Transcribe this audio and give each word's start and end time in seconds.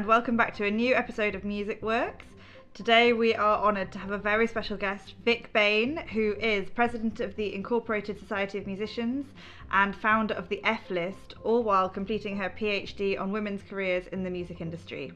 and 0.00 0.08
welcome 0.08 0.34
back 0.34 0.54
to 0.54 0.64
a 0.64 0.70
new 0.70 0.94
episode 0.94 1.34
of 1.34 1.44
Music 1.44 1.82
Works. 1.82 2.24
Today 2.72 3.12
we 3.12 3.34
are 3.34 3.62
honoured 3.62 3.92
to 3.92 3.98
have 3.98 4.12
a 4.12 4.16
very 4.16 4.46
special 4.46 4.78
guest, 4.78 5.14
Vic 5.26 5.52
Bain, 5.52 5.98
who 6.14 6.36
is 6.40 6.70
president 6.70 7.20
of 7.20 7.36
the 7.36 7.54
Incorporated 7.54 8.18
Society 8.18 8.56
of 8.56 8.66
Musicians 8.66 9.26
and 9.70 9.94
founder 9.94 10.32
of 10.32 10.48
the 10.48 10.64
F 10.64 10.88
List, 10.88 11.34
all 11.44 11.62
while 11.62 11.90
completing 11.90 12.38
her 12.38 12.48
PhD 12.48 13.20
on 13.20 13.30
women's 13.30 13.62
careers 13.62 14.06
in 14.06 14.24
the 14.24 14.30
music 14.30 14.62
industry. 14.62 15.12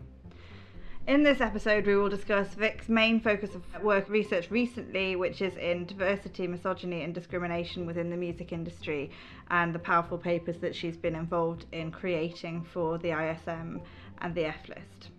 In 1.07 1.23
this 1.23 1.43
episode, 1.43 1.87
we 1.87 1.97
will 1.97 2.09
discuss 2.09 2.55
Vic's 2.55 2.89
main 2.89 3.21
focus 3.21 3.55
of 3.55 3.83
work 3.83 4.09
research 4.09 4.51
recently, 4.51 5.17
which 5.17 5.43
is 5.43 5.55
in 5.57 5.85
diversity, 5.85 6.47
misogyny, 6.47 7.03
and 7.03 7.15
discrimination 7.15 7.85
within 7.85 8.09
the 8.09 8.17
music 8.17 8.53
industry, 8.53 9.11
and 9.51 9.75
the 9.75 9.79
powerful 9.79 10.17
papers 10.17 10.57
that 10.59 10.75
she's 10.75 10.97
been 10.97 11.15
involved 11.15 11.67
in 11.73 11.91
creating 11.91 12.65
for 12.65 12.97
the 12.97 13.11
ISM 13.11 13.83
and 14.19 14.35
the 14.35 14.47
F 14.47 14.69
list. 14.69 15.11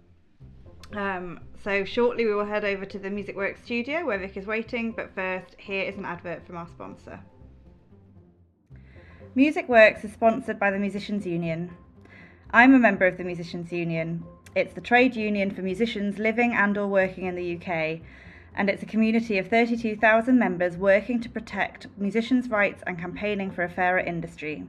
Um, 0.94 1.42
so, 1.64 1.84
shortly, 1.84 2.26
we 2.26 2.34
will 2.34 2.46
head 2.46 2.64
over 2.64 2.86
to 2.86 3.00
the 3.00 3.10
Music 3.10 3.36
Works 3.36 3.64
studio 3.64 4.06
where 4.06 4.20
Vic 4.20 4.38
is 4.38 4.46
waiting, 4.46 4.92
but 4.92 5.14
first, 5.16 5.56
here 5.58 5.84
is 5.84 5.98
an 5.98 6.06
advert 6.06 6.46
from 6.46 6.58
our 6.58 6.68
sponsor. 6.68 7.20
Music 9.34 9.68
Works 9.68 10.04
is 10.04 10.14
sponsored 10.14 10.60
by 10.60 10.72
the 10.72 10.80
Musicians 10.80 11.26
Union. 11.26 11.76
I'm 12.52 12.74
a 12.74 12.80
member 12.80 13.06
of 13.06 13.18
the 13.18 13.24
Musicians 13.24 13.72
Union, 13.72 14.24
it's 14.56 14.74
the 14.74 14.80
trade 14.80 15.18
union 15.18 15.52
for 15.52 15.62
musicians 15.62 16.18
living 16.18 16.54
and 16.54 16.78
or 16.78 16.88
working 16.88 17.26
in 17.26 17.36
the 17.36 17.58
UK, 17.58 18.00
and 18.56 18.70
it's 18.70 18.82
a 18.82 18.86
community 18.86 19.38
of 19.38 19.50
32,000 19.50 20.40
members 20.40 20.78
working 20.78 21.20
to 21.20 21.30
protect 21.30 21.88
musicians' 21.98 22.50
rights 22.50 22.82
and 22.88 22.98
campaigning 22.98 23.52
for 23.52 23.64
a 23.64 23.70
fairer 23.70 24.00
industry. 24.00 24.64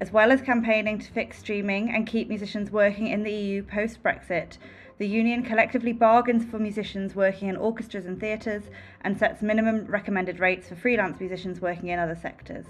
As 0.00 0.10
well 0.10 0.32
as 0.32 0.40
campaigning 0.40 0.98
to 0.98 1.12
fix 1.12 1.38
streaming 1.38 1.90
and 1.90 2.06
keep 2.06 2.26
musicians 2.28 2.70
working 2.70 3.08
in 3.08 3.22
the 3.22 3.32
EU 3.32 3.62
post 3.62 4.02
Brexit, 4.02 4.56
the 4.96 5.06
union 5.06 5.42
collectively 5.42 5.92
bargains 5.92 6.42
for 6.42 6.58
musicians 6.58 7.14
working 7.14 7.48
in 7.48 7.56
orchestras 7.56 8.06
and 8.06 8.18
theatres 8.18 8.70
and 9.02 9.18
sets 9.18 9.42
minimum 9.42 9.84
recommended 9.84 10.40
rates 10.40 10.68
for 10.68 10.74
freelance 10.74 11.20
musicians 11.20 11.60
working 11.60 11.88
in 11.88 11.98
other 11.98 12.14
sectors. 12.14 12.64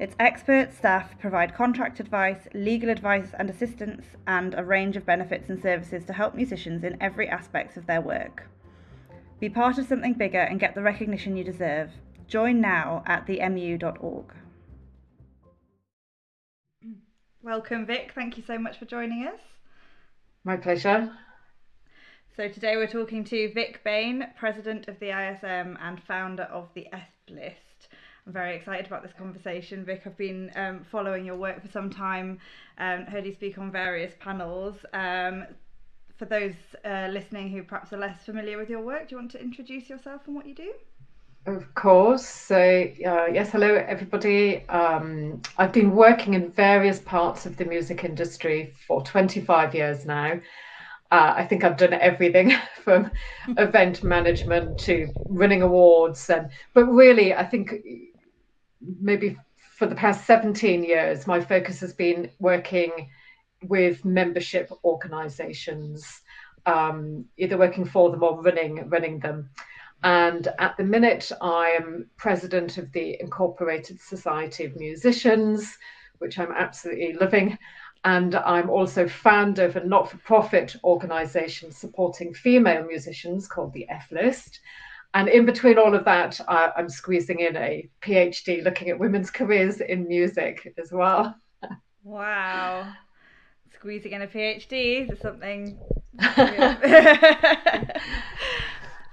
Its 0.00 0.16
expert 0.18 0.72
staff 0.72 1.16
provide 1.20 1.54
contract 1.54 2.00
advice, 2.00 2.48
legal 2.52 2.90
advice 2.90 3.30
and 3.38 3.48
assistance, 3.48 4.04
and 4.26 4.54
a 4.54 4.64
range 4.64 4.96
of 4.96 5.06
benefits 5.06 5.48
and 5.48 5.62
services 5.62 6.04
to 6.04 6.12
help 6.12 6.34
musicians 6.34 6.82
in 6.82 6.96
every 7.00 7.28
aspect 7.28 7.76
of 7.76 7.86
their 7.86 8.00
work. 8.00 8.48
Be 9.38 9.48
part 9.48 9.78
of 9.78 9.86
something 9.86 10.14
bigger 10.14 10.40
and 10.40 10.58
get 10.58 10.74
the 10.74 10.82
recognition 10.82 11.36
you 11.36 11.44
deserve. 11.44 11.90
Join 12.26 12.60
now 12.60 13.04
at 13.06 13.26
themu.org. 13.26 14.34
Welcome, 17.42 17.86
Vic. 17.86 18.10
Thank 18.16 18.36
you 18.36 18.42
so 18.44 18.58
much 18.58 18.80
for 18.80 18.84
joining 18.84 19.24
us. 19.24 19.38
My 20.42 20.56
pleasure. 20.56 21.12
So, 22.36 22.48
today 22.48 22.74
we're 22.74 22.88
talking 22.88 23.22
to 23.24 23.52
Vic 23.54 23.80
Bain, 23.84 24.26
President 24.36 24.88
of 24.88 24.98
the 24.98 25.10
ISM 25.10 25.78
and 25.80 26.02
founder 26.02 26.42
of 26.44 26.68
the 26.74 26.88
F 26.92 27.06
List. 27.30 27.88
I'm 28.26 28.32
very 28.32 28.56
excited 28.56 28.86
about 28.86 29.04
this 29.04 29.12
conversation. 29.16 29.84
Vic, 29.84 30.02
I've 30.04 30.16
been 30.16 30.50
um, 30.56 30.84
following 30.90 31.24
your 31.24 31.36
work 31.36 31.62
for 31.62 31.68
some 31.68 31.90
time, 31.90 32.40
um, 32.78 33.04
heard 33.04 33.24
you 33.24 33.32
speak 33.32 33.56
on 33.56 33.70
various 33.70 34.14
panels. 34.18 34.74
Um, 34.92 35.46
for 36.16 36.24
those 36.24 36.54
uh, 36.84 37.06
listening 37.12 37.50
who 37.50 37.62
perhaps 37.62 37.92
are 37.92 37.98
less 37.98 38.24
familiar 38.24 38.58
with 38.58 38.68
your 38.68 38.80
work, 38.82 39.08
do 39.08 39.14
you 39.14 39.18
want 39.18 39.30
to 39.30 39.40
introduce 39.40 39.88
yourself 39.88 40.22
and 40.26 40.34
what 40.34 40.44
you 40.44 40.56
do? 40.56 40.72
Of 41.46 41.74
course. 41.74 42.26
So, 42.26 42.56
uh, 42.56 43.26
yes, 43.32 43.50
hello, 43.52 43.74
everybody. 43.74 44.68
Um, 44.68 45.40
I've 45.56 45.72
been 45.72 45.92
working 45.92 46.34
in 46.34 46.52
various 46.52 46.98
parts 47.00 47.46
of 47.46 47.56
the 47.56 47.64
music 47.64 48.04
industry 48.04 48.74
for 48.86 49.02
25 49.02 49.74
years 49.74 50.04
now. 50.04 50.32
Uh, 51.10 51.34
I 51.36 51.46
think 51.46 51.64
I've 51.64 51.78
done 51.78 51.94
everything 51.94 52.52
from 52.84 53.10
event 53.56 54.02
management 54.04 54.78
to 54.80 55.08
running 55.26 55.62
awards, 55.62 56.28
and 56.28 56.50
but 56.74 56.84
really, 56.84 57.34
I 57.34 57.44
think 57.44 57.72
maybe 59.00 59.36
for 59.76 59.86
the 59.86 59.94
past 59.94 60.26
17 60.26 60.84
years, 60.84 61.26
my 61.26 61.40
focus 61.40 61.80
has 61.80 61.92
been 61.92 62.30
working 62.38 62.90
with 63.64 64.04
membership 64.04 64.70
organizations, 64.84 66.20
um, 66.66 67.24
either 67.36 67.56
working 67.58 67.84
for 67.84 68.10
them 68.10 68.22
or 68.22 68.40
running 68.42 68.88
running 68.88 69.20
them. 69.20 69.50
And 70.02 70.48
at 70.58 70.76
the 70.76 70.84
minute, 70.84 71.32
I 71.40 71.70
am 71.70 72.08
president 72.16 72.78
of 72.78 72.92
the 72.92 73.20
Incorporated 73.20 74.00
Society 74.00 74.64
of 74.64 74.76
Musicians, 74.76 75.76
which 76.18 76.38
I'm 76.38 76.52
absolutely 76.52 77.14
loving. 77.14 77.58
And 78.04 78.36
I'm 78.36 78.70
also 78.70 79.08
founder 79.08 79.64
of 79.64 79.76
a 79.76 79.84
not 79.84 80.10
for 80.10 80.18
profit 80.18 80.76
organization 80.84 81.72
supporting 81.72 82.32
female 82.32 82.84
musicians 82.84 83.48
called 83.48 83.72
the 83.72 83.88
F 83.88 84.08
List. 84.12 84.60
And 85.14 85.28
in 85.28 85.44
between 85.46 85.78
all 85.78 85.94
of 85.94 86.04
that, 86.04 86.40
I, 86.46 86.70
I'm 86.76 86.88
squeezing 86.88 87.40
in 87.40 87.56
a 87.56 87.88
PhD 88.02 88.62
looking 88.62 88.90
at 88.90 88.98
women's 88.98 89.30
careers 89.30 89.80
in 89.80 90.06
music 90.06 90.72
as 90.78 90.92
well. 90.92 91.34
Wow. 92.04 92.92
Squeezing 93.74 94.12
in 94.12 94.22
a 94.22 94.28
PhD 94.28 95.12
is 95.12 95.18
something 95.20 95.78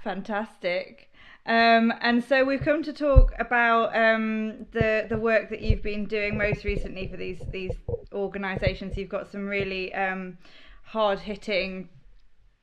fantastic. 0.06 1.10
Um, 1.46 1.92
and 2.00 2.22
so 2.22 2.44
we've 2.44 2.60
come 2.60 2.84
to 2.84 2.92
talk 2.92 3.32
about 3.40 3.86
um, 3.96 4.66
the 4.70 5.06
the 5.08 5.18
work 5.18 5.50
that 5.50 5.60
you've 5.60 5.82
been 5.82 6.04
doing 6.06 6.38
most 6.38 6.64
recently 6.64 7.08
for 7.08 7.16
these 7.16 7.40
these 7.50 7.74
organisations. 8.12 8.96
You've 8.96 9.08
got 9.18 9.26
some 9.32 9.48
really 9.48 9.92
um, 9.94 10.38
hard 10.84 11.18
hitting 11.18 11.88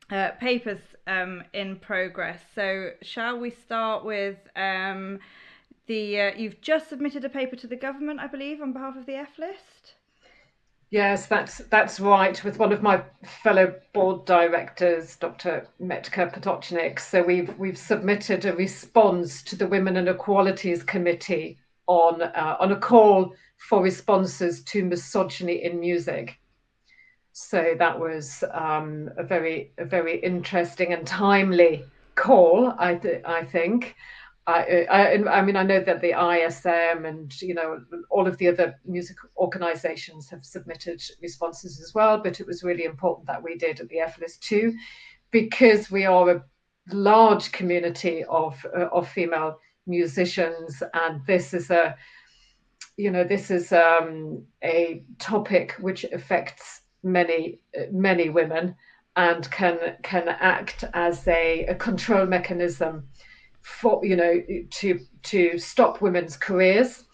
uh, 0.09 0.31
papers 0.40 0.80
um, 1.06 1.44
in 1.54 1.76
progress. 1.76 2.40
So, 2.56 2.92
shall 3.02 3.38
we 3.38 3.50
start 3.50 4.06
with 4.06 4.38
um, 4.56 5.20
the? 5.88 6.22
Uh, 6.22 6.31
you've 6.38 6.62
just 6.62 6.88
submitted 6.88 7.25
a 7.25 7.30
paper 7.30 7.58
to 7.58 7.68
the 7.68 7.75
government, 7.88 8.22
I 8.22 8.28
believe, 8.28 8.62
on 8.62 8.72
behalf 8.72 8.96
of 8.96 9.06
the 9.06 9.16
F 9.16 9.38
list. 9.38 9.96
Yes, 10.94 11.26
that's 11.26 11.58
that's 11.72 12.00
right. 12.00 12.44
With 12.44 12.59
one 12.59 12.72
of 12.72 12.84
my 12.84 13.04
fellow 13.42 13.74
board 13.94 14.26
directors, 14.26 15.16
Dr. 15.16 15.68
Metka 15.81 16.31
Potočnik. 16.31 17.00
So 17.00 17.24
we've 17.24 17.58
we've 17.58 17.80
submitted 17.80 18.46
a 18.46 18.56
response 18.56 19.42
to 19.46 19.56
the 19.56 19.66
Women 19.66 19.98
and 19.98 20.08
Equalities 20.08 20.84
Committee 20.84 21.58
on 21.88 22.22
uh, 22.22 22.58
on 22.59 22.72
a 22.72 22.76
call 22.76 23.34
for 23.58 23.81
responses 23.81 24.64
to 24.66 24.86
misogyny 24.86 25.64
in 25.64 25.80
music. 25.80 26.38
So 27.31 27.74
that 27.80 28.00
was 28.00 28.44
um, 28.54 29.10
a 29.18 29.24
very 29.24 29.72
a 29.80 29.86
very 29.86 30.20
interesting 30.20 30.94
and 30.94 31.08
timely 31.08 31.86
call. 32.14 32.72
I 32.78 32.94
th- 32.94 33.24
I 33.25 33.46
think. 33.46 33.96
I, 34.46 34.86
I, 34.92 35.40
I 35.40 35.42
mean 35.42 35.56
I 35.56 35.64
know 35.64 35.80
that 35.80 36.02
the 36.02 36.12
ISM 36.12 37.06
and 37.06 37.42
you 37.42 37.54
know 37.54 37.80
all 38.09 38.28
of 38.28 38.38
the 38.38 38.50
other 38.50 38.80
music 38.86 39.16
organisations 39.38 40.30
have 40.30 40.46
submitted 40.46 41.02
responses 41.22 41.80
as 41.80 41.94
well, 41.94 42.18
but 42.18 42.40
it 42.40 42.48
was 42.48 42.64
really 42.64 42.84
important 42.84 43.28
that 43.28 43.42
we 43.42 43.58
did 43.58 43.80
at 43.80 43.88
the 43.90 44.00
F 44.00 44.20
List 44.20 44.44
too, 44.44 44.76
because 45.31 45.90
we 45.90 46.06
are 46.06 46.30
a 46.30 46.44
large 46.92 47.52
community 47.54 48.26
of 48.26 48.66
uh, 48.76 48.88
of 48.88 49.08
female 49.08 49.59
musicians, 49.88 50.84
and 50.94 51.25
this 51.25 51.54
is 51.54 51.70
a 51.72 51.96
you 52.98 53.12
know 53.12 53.24
this 53.24 53.50
is 53.50 53.72
um, 53.72 54.44
a 54.62 55.04
topic 55.20 55.74
which 55.80 56.04
affects 56.06 56.81
many 57.02 57.60
many 57.92 58.30
women 58.30 58.75
and 59.16 59.50
can 59.52 59.96
can 60.04 60.28
act 60.28 60.84
as 60.94 61.25
a, 61.28 61.66
a 61.68 61.75
control 61.75 62.25
mechanism 62.25 63.07
for 63.63 64.06
you 64.06 64.15
know 64.15 64.42
to 64.69 65.00
to 65.24 65.57
stop 65.57 66.01
women's 66.01 66.38
careers 66.38 67.06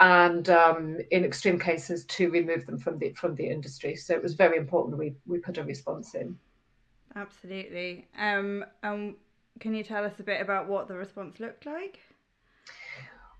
and 0.00 0.48
um, 0.48 0.98
in 1.10 1.24
extreme 1.24 1.58
cases 1.58 2.04
to 2.04 2.30
remove 2.30 2.64
them 2.66 2.78
from 2.78 2.98
the 2.98 3.12
from 3.14 3.34
the 3.34 3.46
industry. 3.46 3.96
So 3.96 4.14
it 4.14 4.22
was 4.22 4.34
very 4.34 4.56
important 4.56 4.98
we 4.98 5.14
we 5.26 5.38
put 5.38 5.58
a 5.58 5.64
response 5.64 6.14
in. 6.14 6.38
Absolutely. 7.16 8.06
Um, 8.18 8.64
um, 8.82 9.16
can 9.58 9.74
you 9.74 9.82
tell 9.82 10.04
us 10.04 10.20
a 10.20 10.22
bit 10.22 10.40
about 10.40 10.68
what 10.68 10.86
the 10.88 10.94
response 10.94 11.40
looked 11.40 11.66
like? 11.66 11.98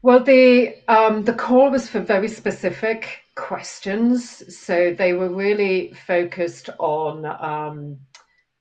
Well, 0.02 0.22
the 0.22 0.76
um, 0.88 1.24
the 1.24 1.32
call 1.32 1.70
was 1.70 1.88
for 1.88 2.00
very 2.00 2.28
specific 2.28 3.24
questions, 3.34 4.56
so 4.56 4.94
they 4.94 5.12
were 5.12 5.28
really 5.28 5.92
focused 5.92 6.70
on 6.78 7.24
um, 7.24 7.98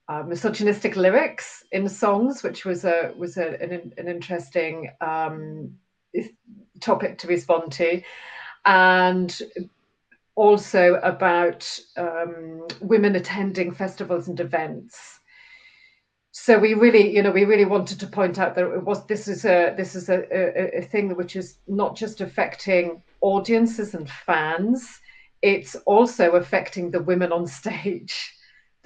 uh, 0.09 0.23
misogynistic 0.23 0.95
lyrics 0.95 1.63
in 1.71 1.89
songs, 1.89 2.43
which 2.43 2.65
was 2.65 2.85
a 2.85 3.13
was 3.17 3.37
a, 3.37 3.61
an, 3.61 3.93
an 3.97 4.07
interesting 4.07 4.89
um, 5.01 5.73
topic 6.79 7.17
to 7.19 7.27
respond 7.27 7.71
to, 7.73 8.01
and 8.65 9.41
also 10.35 10.95
about 11.03 11.79
um, 11.97 12.67
women 12.81 13.15
attending 13.15 13.73
festivals 13.73 14.27
and 14.27 14.39
events. 14.39 15.19
So 16.31 16.57
we 16.57 16.73
really 16.73 17.13
you 17.13 17.23
know 17.23 17.31
we 17.31 17.45
really 17.45 17.65
wanted 17.65 17.99
to 17.99 18.07
point 18.07 18.39
out 18.39 18.55
that 18.55 18.65
it 18.65 18.83
was 18.83 19.05
this 19.07 19.27
is 19.27 19.43
a 19.43 19.73
this 19.75 19.95
is 19.95 20.07
a, 20.07 20.23
a, 20.31 20.77
a, 20.77 20.81
thing 20.83 21.15
which 21.15 21.35
is 21.35 21.57
not 21.67 21.95
just 21.97 22.21
affecting 22.21 23.01
audiences 23.21 23.95
and 23.95 24.09
fans 24.09 25.01
it's 25.41 25.75
also 25.85 26.31
affecting 26.31 26.91
the 26.91 27.01
women 27.01 27.31
on 27.31 27.47
stage 27.61 28.36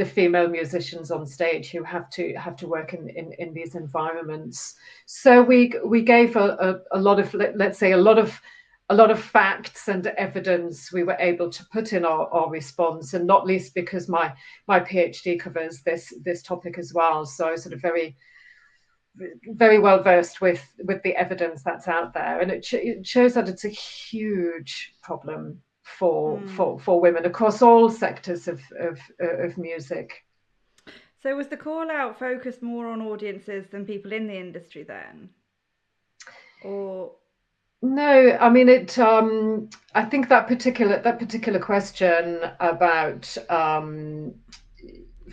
the 0.01 0.05
female 0.09 0.47
musicians 0.47 1.11
on 1.11 1.27
stage 1.27 1.69
who 1.69 1.83
have 1.83 2.09
to 2.09 2.33
have 2.33 2.55
to 2.55 2.67
work 2.67 2.95
in, 2.95 3.07
in, 3.09 3.33
in 3.33 3.53
these 3.53 3.75
environments. 3.75 4.73
So 5.05 5.43
we 5.43 5.73
we 5.85 6.01
gave 6.01 6.35
a, 6.35 6.47
a, 6.67 6.97
a 6.97 6.99
lot 6.99 7.19
of 7.19 7.31
let, 7.35 7.55
let's 7.55 7.77
say 7.77 7.91
a 7.91 7.97
lot 8.09 8.17
of 8.17 8.41
a 8.89 8.95
lot 8.95 9.11
of 9.11 9.21
facts 9.21 9.87
and 9.89 10.07
evidence 10.27 10.91
we 10.91 11.03
were 11.03 11.17
able 11.19 11.51
to 11.51 11.65
put 11.71 11.93
in 11.93 12.03
our, 12.03 12.27
our 12.33 12.49
response, 12.49 13.13
and 13.13 13.27
not 13.27 13.45
least 13.45 13.75
because 13.75 14.09
my 14.09 14.33
my 14.67 14.79
PhD 14.79 15.39
covers 15.39 15.83
this 15.83 16.11
this 16.25 16.41
topic 16.41 16.79
as 16.79 16.91
well. 16.95 17.23
So 17.23 17.49
I 17.49 17.55
sort 17.55 17.75
of 17.75 17.81
very 17.81 18.17
very 19.63 19.77
well 19.77 20.01
versed 20.01 20.41
with 20.41 20.63
with 20.83 21.03
the 21.03 21.15
evidence 21.15 21.61
that's 21.61 21.87
out 21.87 22.11
there, 22.15 22.39
and 22.41 22.49
it, 22.49 22.65
it 22.73 23.05
shows 23.05 23.35
that 23.35 23.49
it's 23.49 23.65
a 23.65 23.69
huge 23.69 24.95
problem 25.03 25.61
for 25.97 26.37
mm. 26.37 26.49
for 26.55 26.79
for 26.79 26.99
women 26.99 27.25
across 27.25 27.61
all 27.61 27.89
sectors 27.89 28.47
of 28.47 28.61
of, 28.79 28.99
of 29.19 29.57
music. 29.57 30.25
So 31.21 31.35
was 31.35 31.47
the 31.47 31.57
call 31.57 31.91
out 31.91 32.17
focused 32.17 32.63
more 32.63 32.87
on 32.87 33.01
audiences 33.01 33.67
than 33.67 33.85
people 33.85 34.11
in 34.11 34.27
the 34.27 34.37
industry 34.37 34.83
then, 34.83 35.29
or? 36.63 37.11
No, 37.83 38.37
I 38.39 38.49
mean 38.49 38.69
it. 38.69 38.97
Um, 38.99 39.69
I 39.95 40.05
think 40.05 40.29
that 40.29 40.47
particular 40.47 41.01
that 41.01 41.19
particular 41.19 41.59
question 41.59 42.39
about 42.59 43.35
um, 43.49 44.35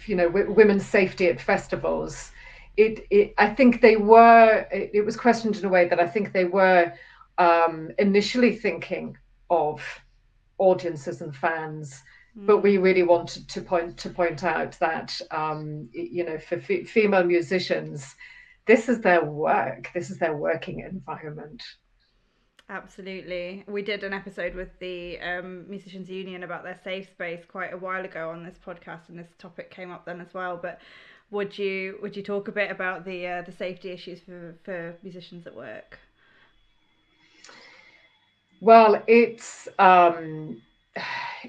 you 0.06 0.16
know 0.16 0.28
w- 0.28 0.52
women's 0.52 0.86
safety 0.86 1.28
at 1.28 1.40
festivals 1.40 2.30
it, 2.78 3.06
it, 3.10 3.34
I 3.36 3.48
think 3.50 3.80
they 3.80 3.96
were, 3.96 4.66
it, 4.70 4.92
it, 4.94 5.04
was 5.04 5.16
questioned 5.16 5.56
in 5.56 5.64
a 5.64 5.68
way 5.68 5.88
that 5.88 5.98
I 5.98 6.06
think 6.06 6.32
they 6.32 6.44
were 6.44 6.92
um, 7.36 7.90
initially 7.98 8.54
thinking 8.54 9.16
of 9.50 9.82
audiences 10.58 11.20
and 11.20 11.34
fans, 11.34 12.02
mm. 12.36 12.46
but 12.46 12.58
we 12.58 12.78
really 12.78 13.02
wanted 13.02 13.48
to 13.48 13.60
point 13.60 13.96
to 13.98 14.10
point 14.10 14.44
out 14.44 14.78
that 14.80 15.20
um, 15.30 15.88
you 15.92 16.24
know 16.24 16.38
for 16.38 16.56
f- 16.56 16.88
female 16.88 17.24
musicians, 17.24 18.14
this 18.66 18.88
is 18.88 19.00
their 19.00 19.24
work, 19.24 19.90
this 19.94 20.10
is 20.10 20.18
their 20.18 20.36
working 20.36 20.80
environment. 20.80 21.62
Absolutely. 22.70 23.64
We 23.66 23.80
did 23.80 24.04
an 24.04 24.12
episode 24.12 24.54
with 24.54 24.78
the 24.78 25.18
um, 25.20 25.64
Musicians 25.70 26.10
Union 26.10 26.42
about 26.42 26.64
their 26.64 26.78
safe 26.84 27.10
space 27.10 27.42
quite 27.46 27.72
a 27.72 27.78
while 27.78 28.04
ago 28.04 28.28
on 28.28 28.44
this 28.44 28.58
podcast, 28.64 29.08
and 29.08 29.18
this 29.18 29.30
topic 29.38 29.70
came 29.70 29.90
up 29.90 30.04
then 30.04 30.20
as 30.20 30.34
well. 30.34 30.58
But 30.60 30.80
would 31.30 31.58
you 31.58 31.98
would 32.02 32.14
you 32.14 32.22
talk 32.22 32.48
a 32.48 32.52
bit 32.52 32.70
about 32.70 33.06
the 33.06 33.26
uh, 33.26 33.42
the 33.42 33.52
safety 33.52 33.90
issues 33.90 34.20
for 34.20 34.54
for 34.64 34.94
musicians 35.02 35.46
at 35.46 35.56
work? 35.56 35.98
Well, 38.60 39.02
it's 39.06 39.68
um, 39.78 40.60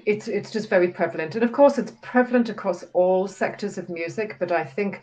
it's 0.06 0.28
it's 0.28 0.50
just 0.50 0.68
very 0.68 0.88
prevalent, 0.88 1.34
and 1.34 1.44
of 1.44 1.52
course, 1.52 1.78
it's 1.78 1.92
prevalent 2.02 2.48
across 2.48 2.84
all 2.92 3.26
sectors 3.26 3.78
of 3.78 3.88
music. 3.88 4.36
But 4.38 4.52
I 4.52 4.64
think 4.64 5.02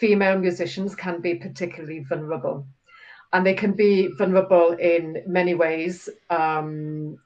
female 0.00 0.38
musicians 0.38 0.94
can 0.94 1.20
be 1.20 1.36
particularly 1.36 2.00
vulnerable, 2.08 2.66
and 3.32 3.46
they 3.46 3.54
can 3.54 3.72
be 3.72 4.08
vulnerable 4.18 4.72
in 4.72 5.22
many 5.26 5.54
ways. 5.54 6.08
Um, 6.30 7.18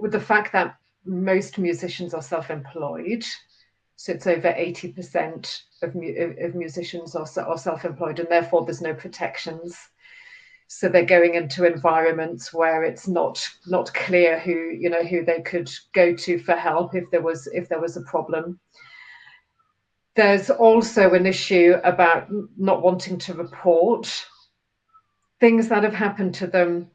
with 0.00 0.12
the 0.12 0.20
fact 0.20 0.52
that 0.52 0.76
most 1.04 1.58
musicians 1.58 2.14
are 2.14 2.22
self-employed, 2.22 3.24
so 3.96 4.12
it's 4.12 4.26
over 4.26 4.48
80% 4.48 5.62
of, 5.82 5.94
of 5.94 6.54
musicians 6.54 7.14
are, 7.14 7.26
are 7.44 7.58
self-employed 7.58 8.18
and 8.18 8.28
therefore 8.28 8.64
there's 8.64 8.80
no 8.80 8.94
protections. 8.94 9.76
So 10.66 10.88
they're 10.88 11.04
going 11.04 11.34
into 11.34 11.66
environments 11.66 12.52
where 12.52 12.82
it's 12.82 13.06
not 13.06 13.46
not 13.66 13.92
clear 13.94 14.38
who 14.38 14.52
you 14.52 14.90
know 14.90 15.04
who 15.04 15.24
they 15.24 15.42
could 15.42 15.70
go 15.92 16.14
to 16.14 16.38
for 16.38 16.54
help 16.54 16.94
if 16.94 17.10
there 17.10 17.22
was 17.22 17.46
if 17.48 17.68
there 17.68 17.80
was 17.80 17.96
a 17.96 18.02
problem. 18.02 18.58
There's 20.16 20.48
also 20.48 21.12
an 21.14 21.26
issue 21.26 21.76
about 21.82 22.28
not 22.56 22.82
wanting 22.82 23.18
to 23.18 23.34
report 23.34 24.26
things 25.40 25.68
that 25.68 25.82
have 25.82 25.94
happened 25.94 26.34
to 26.36 26.46
them 26.46 26.90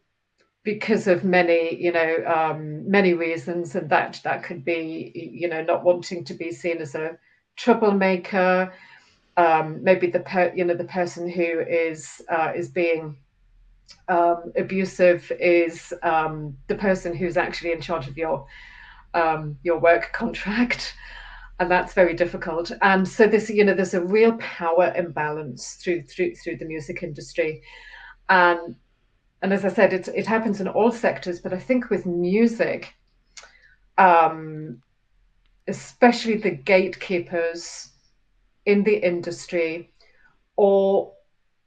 because 0.64 1.08
of 1.08 1.24
many 1.24 1.76
you 1.82 1.92
know 1.92 2.24
um, 2.26 2.90
many 2.90 3.14
reasons 3.14 3.76
and 3.76 3.90
that 3.90 4.20
that 4.24 4.44
could 4.44 4.66
be 4.66 5.12
you 5.34 5.48
know 5.48 5.64
not 5.64 5.84
wanting 5.84 6.24
to 6.26 6.34
be 6.34 6.52
seen 6.52 6.78
as 6.80 6.96
a 6.96 7.18
troublemaker 7.56 8.74
um, 9.38 9.84
maybe 9.84 10.08
the 10.08 10.20
per, 10.20 10.52
you 10.56 10.66
know 10.66 10.74
the 10.74 10.84
person 10.84 11.30
who 11.30 11.62
is 11.62 12.22
uh, 12.30 12.52
is 12.56 12.70
being 12.70 13.16
um, 14.08 14.52
abusive 14.58 15.32
is 15.40 15.94
um, 16.04 16.58
the 16.68 16.76
person 16.76 17.16
who's 17.16 17.38
actually 17.38 17.72
in 17.72 17.82
charge 17.82 18.08
of 18.08 18.18
your 18.18 18.46
um, 19.14 19.58
your 19.64 19.80
work 19.80 20.12
contract. 20.14 20.96
And 21.62 21.70
that's 21.70 21.94
very 21.94 22.14
difficult. 22.14 22.72
And 22.82 23.06
so 23.06 23.28
this 23.28 23.50
you 23.50 23.66
know 23.66 23.74
there's 23.74 23.94
a 23.94 24.04
real 24.04 24.38
power 24.38 24.94
imbalance 24.96 25.74
through 25.76 26.04
through 26.04 26.36
through 26.36 26.58
the 26.58 26.66
music 26.66 27.04
industry. 27.04 27.62
And 28.30 28.76
and 29.42 29.54
as 29.54 29.66
I 29.66 29.70
said, 29.70 29.94
it, 29.94 30.08
it 30.10 30.28
happens 30.28 30.60
in 30.60 30.68
all 30.68 30.92
sectors, 30.92 31.40
but 31.40 31.54
I 31.54 31.60
think 31.60 31.90
with 31.90 32.06
music, 32.06 32.94
um, 33.98 34.82
especially 35.68 36.38
the 36.38 36.52
gatekeepers 36.52 37.92
in 38.66 38.84
the 38.84 38.96
industry 38.96 39.92
or 40.58 41.14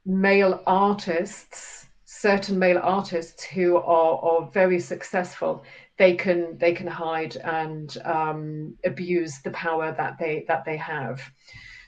male 0.05 0.61
artists, 0.67 1.82
certain 2.23 2.57
male 2.57 2.79
artists 2.81 3.43
who 3.43 3.75
are, 3.75 4.15
are 4.29 4.49
very 4.53 4.79
successful, 4.79 5.61
they 5.97 6.15
can 6.15 6.57
they 6.57 6.73
can 6.73 6.87
hide 6.87 7.35
and 7.35 7.97
um, 8.05 8.73
abuse 8.85 9.41
the 9.41 9.51
power 9.51 9.93
that 9.97 10.17
they 10.17 10.45
that 10.47 10.63
they 10.63 10.77
have. 10.77 11.21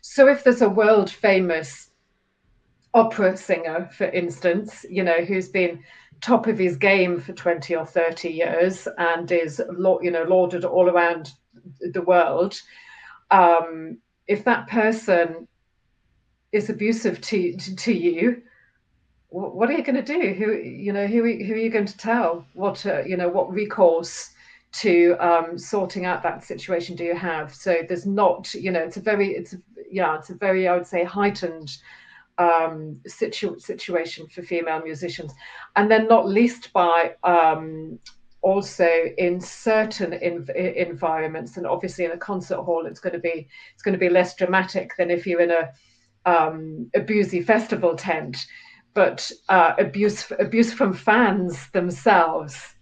So 0.02 0.28
if 0.28 0.44
there's 0.44 0.62
a 0.62 0.78
world 0.82 1.10
famous 1.10 1.90
opera 2.94 3.38
singer, 3.38 3.90
for 3.98 4.08
instance, 4.08 4.86
you 4.90 5.04
know, 5.04 5.24
who's 5.24 5.48
been 5.48 5.82
top 6.22 6.48
of 6.48 6.58
his 6.58 6.76
game 6.76 7.22
for 7.22 7.34
20 7.34 7.76
or 7.76 7.86
30 7.86 8.30
years 8.30 8.88
and 8.98 9.32
is, 9.32 9.62
you 10.02 10.12
know, 10.12 10.24
lauded 10.24 10.66
all 10.66 10.90
around 10.90 11.32
the 11.80 12.02
world. 12.02 12.60
Um, 13.32 14.00
if 14.28 14.44
that 14.46 14.68
person 14.68 15.48
is 16.52 16.70
abusive 16.70 17.20
to, 17.22 17.58
to, 17.58 17.76
to 17.76 17.94
you, 17.94 18.42
what 19.36 19.70
are 19.70 19.74
you 19.74 19.84
going 19.84 20.02
to 20.02 20.02
do? 20.02 20.34
Who, 20.34 20.54
you 20.54 20.94
know, 20.94 21.08
who, 21.08 21.24
who 21.24 21.54
are 21.54 21.58
you 21.58 21.70
going 21.70 21.86
to 21.86 21.98
tell? 21.98 22.46
What, 22.54 22.86
uh, 22.86 23.04
you 23.04 23.18
know, 23.18 23.28
what 23.28 23.52
recourse 23.52 24.32
to 24.74 25.16
um, 25.20 25.58
sorting 25.58 26.06
out 26.06 26.24
that 26.24 26.44
situation 26.44 26.96
do 26.96 27.04
you 27.04 27.16
have? 27.16 27.54
So 27.54 27.78
there's 27.88 28.06
not, 28.06 28.54
you 28.54 28.72
know, 28.72 28.80
it's 28.80 28.98
a 28.98 29.02
very, 29.02 29.36
it's, 29.36 29.54
a, 29.54 29.58
yeah, 29.92 30.18
it's 30.18 30.30
a 30.30 30.36
very, 30.36 30.68
I 30.68 30.76
would 30.76 30.88
say, 30.88 31.04
heightened 31.04 31.76
um, 32.38 33.00
situ- 33.08 33.60
situation 33.60 34.28
for 34.28 34.42
female 34.42 34.82
musicians, 34.82 35.34
and 35.76 35.90
then 35.90 36.08
not 36.08 36.28
least 36.28 36.72
by 36.74 37.16
um, 37.24 38.00
also 38.42 38.90
in 39.18 39.40
certain 39.40 40.14
in- 40.14 40.48
environments, 40.56 41.58
and 41.58 41.66
obviously 41.66 42.06
in 42.06 42.12
a 42.12 42.18
concert 42.18 42.62
hall, 42.62 42.86
it's 42.86 43.00
going 43.00 43.14
to 43.14 43.20
be 43.20 43.48
it's 43.74 43.84
going 43.84 43.94
to 43.94 44.00
be 44.00 44.10
less 44.10 44.36
dramatic 44.36 44.92
than 44.98 45.10
if 45.10 45.26
you're 45.26 45.42
in 45.42 45.52
a 45.52 45.72
um, 46.26 46.90
abusey 46.96 47.46
festival 47.46 47.96
tent, 47.96 48.46
but 48.96 49.30
uh, 49.50 49.74
abuse 49.78 50.32
abuse 50.40 50.74
from 50.74 50.94
fans 50.94 51.70
themselves 51.72 52.76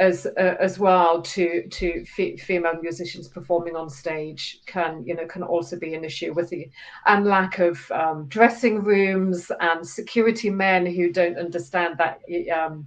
as 0.00 0.26
uh, 0.26 0.56
as 0.58 0.78
well 0.78 1.22
to 1.22 1.66
to 1.68 2.04
female 2.04 2.74
musicians 2.82 3.28
performing 3.28 3.76
on 3.76 3.88
stage 3.88 4.60
can 4.66 5.04
you 5.06 5.14
know 5.14 5.24
can 5.26 5.44
also 5.44 5.78
be 5.78 5.94
an 5.94 6.04
issue 6.04 6.34
with 6.34 6.50
the 6.50 6.68
and 7.06 7.24
lack 7.24 7.60
of 7.60 7.90
um, 7.92 8.26
dressing 8.26 8.82
rooms 8.82 9.50
and 9.60 9.86
security 9.86 10.50
men 10.50 10.84
who 10.84 11.12
don't 11.12 11.38
understand 11.38 11.96
that 11.96 12.20
um, 12.52 12.86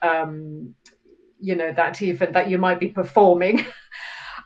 um, 0.00 0.74
you 1.38 1.54
know 1.54 1.72
that 1.72 2.00
even 2.00 2.32
that 2.32 2.50
you 2.50 2.58
might 2.58 2.80
be 2.80 2.88
performing. 2.88 3.64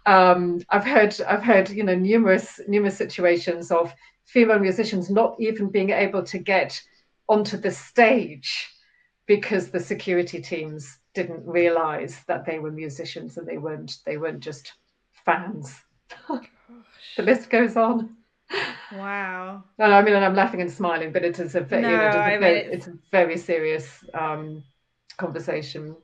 Um, 0.07 0.63
I've 0.71 0.87
heard 0.87 1.15
I've 1.29 1.45
heard 1.45 1.69
you 1.69 1.85
know 1.85 1.95
numerous 1.95 2.59
numerous 2.67 2.97
situations 2.97 3.71
of 3.71 3.93
female 4.25 4.59
musicians 4.59 5.11
not 5.11 5.37
even 5.39 5.69
being 5.69 5.91
able 5.91 6.23
to 6.23 6.39
get 6.39 6.81
onto 7.31 7.57
the 7.57 7.71
stage 7.71 8.69
because 9.27 9.71
the 9.71 9.79
security 9.79 10.43
teams 10.43 10.99
didn't 11.15 11.47
realize 11.47 12.19
that 12.27 12.45
they 12.45 12.59
were 12.59 12.73
musicians 12.73 13.37
and 13.37 13.47
they 13.47 13.57
weren't 13.57 13.99
they 14.05 14.17
weren't 14.17 14.41
just 14.41 14.73
fans. 15.25 15.75
the 16.29 17.23
list 17.23 17.49
goes 17.49 17.77
on. 17.77 18.17
Wow. 18.93 19.63
No, 19.79 19.85
I 19.85 20.03
mean, 20.03 20.15
and 20.15 20.25
I'm 20.25 20.35
laughing 20.35 20.61
and 20.61 20.71
smiling, 20.71 21.13
but 21.13 21.25
it 21.25 21.39
is 21.39 21.55
a, 21.55 21.61
very, 21.61 21.83
no, 21.83 21.91
you 21.91 21.97
know, 21.97 22.09
a 22.09 22.39
very, 22.41 22.59
it's... 22.59 22.89
it's... 22.89 22.97
a 22.97 22.99
very 23.13 23.37
serious 23.37 23.87
um, 24.13 24.65
conversation. 25.17 25.97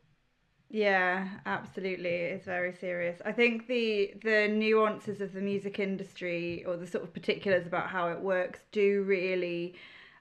Yeah, 0.71 1.29
absolutely. 1.45 2.11
It's 2.11 2.45
very 2.45 2.73
serious. 2.73 3.21
I 3.25 3.33
think 3.33 3.67
the 3.67 4.15
the 4.23 4.49
nuances 4.49 5.21
of 5.21 5.33
the 5.33 5.41
music 5.41 5.81
industry 5.81 6.65
or 6.67 6.77
the 6.77 6.87
sort 6.87 7.03
of 7.03 7.13
particulars 7.13 7.67
about 7.67 7.89
how 7.89 8.09
it 8.09 8.21
works 8.21 8.61
do 8.71 9.03
really 9.03 9.75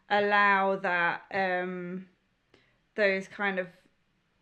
allow 0.10 0.76
that 0.78 1.22
um, 1.34 2.06
those 2.96 3.28
kind 3.28 3.60
of 3.60 3.68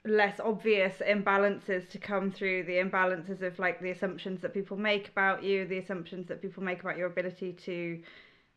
less 0.06 0.40
obvious 0.40 0.96
imbalances 1.08 1.88
to 1.90 1.98
come 1.98 2.30
through 2.30 2.64
the 2.64 2.74
imbalances 2.74 3.42
of 3.42 3.58
like 3.58 3.80
the 3.80 3.92
assumptions 3.92 4.42
that 4.42 4.54
people 4.54 4.76
make 4.76 5.08
about 5.08 5.42
you 5.42 5.66
the 5.66 5.78
assumptions 5.78 6.28
that 6.28 6.42
people 6.42 6.62
make 6.62 6.82
about 6.82 6.98
your 6.98 7.08
ability 7.08 7.54
to 7.54 8.02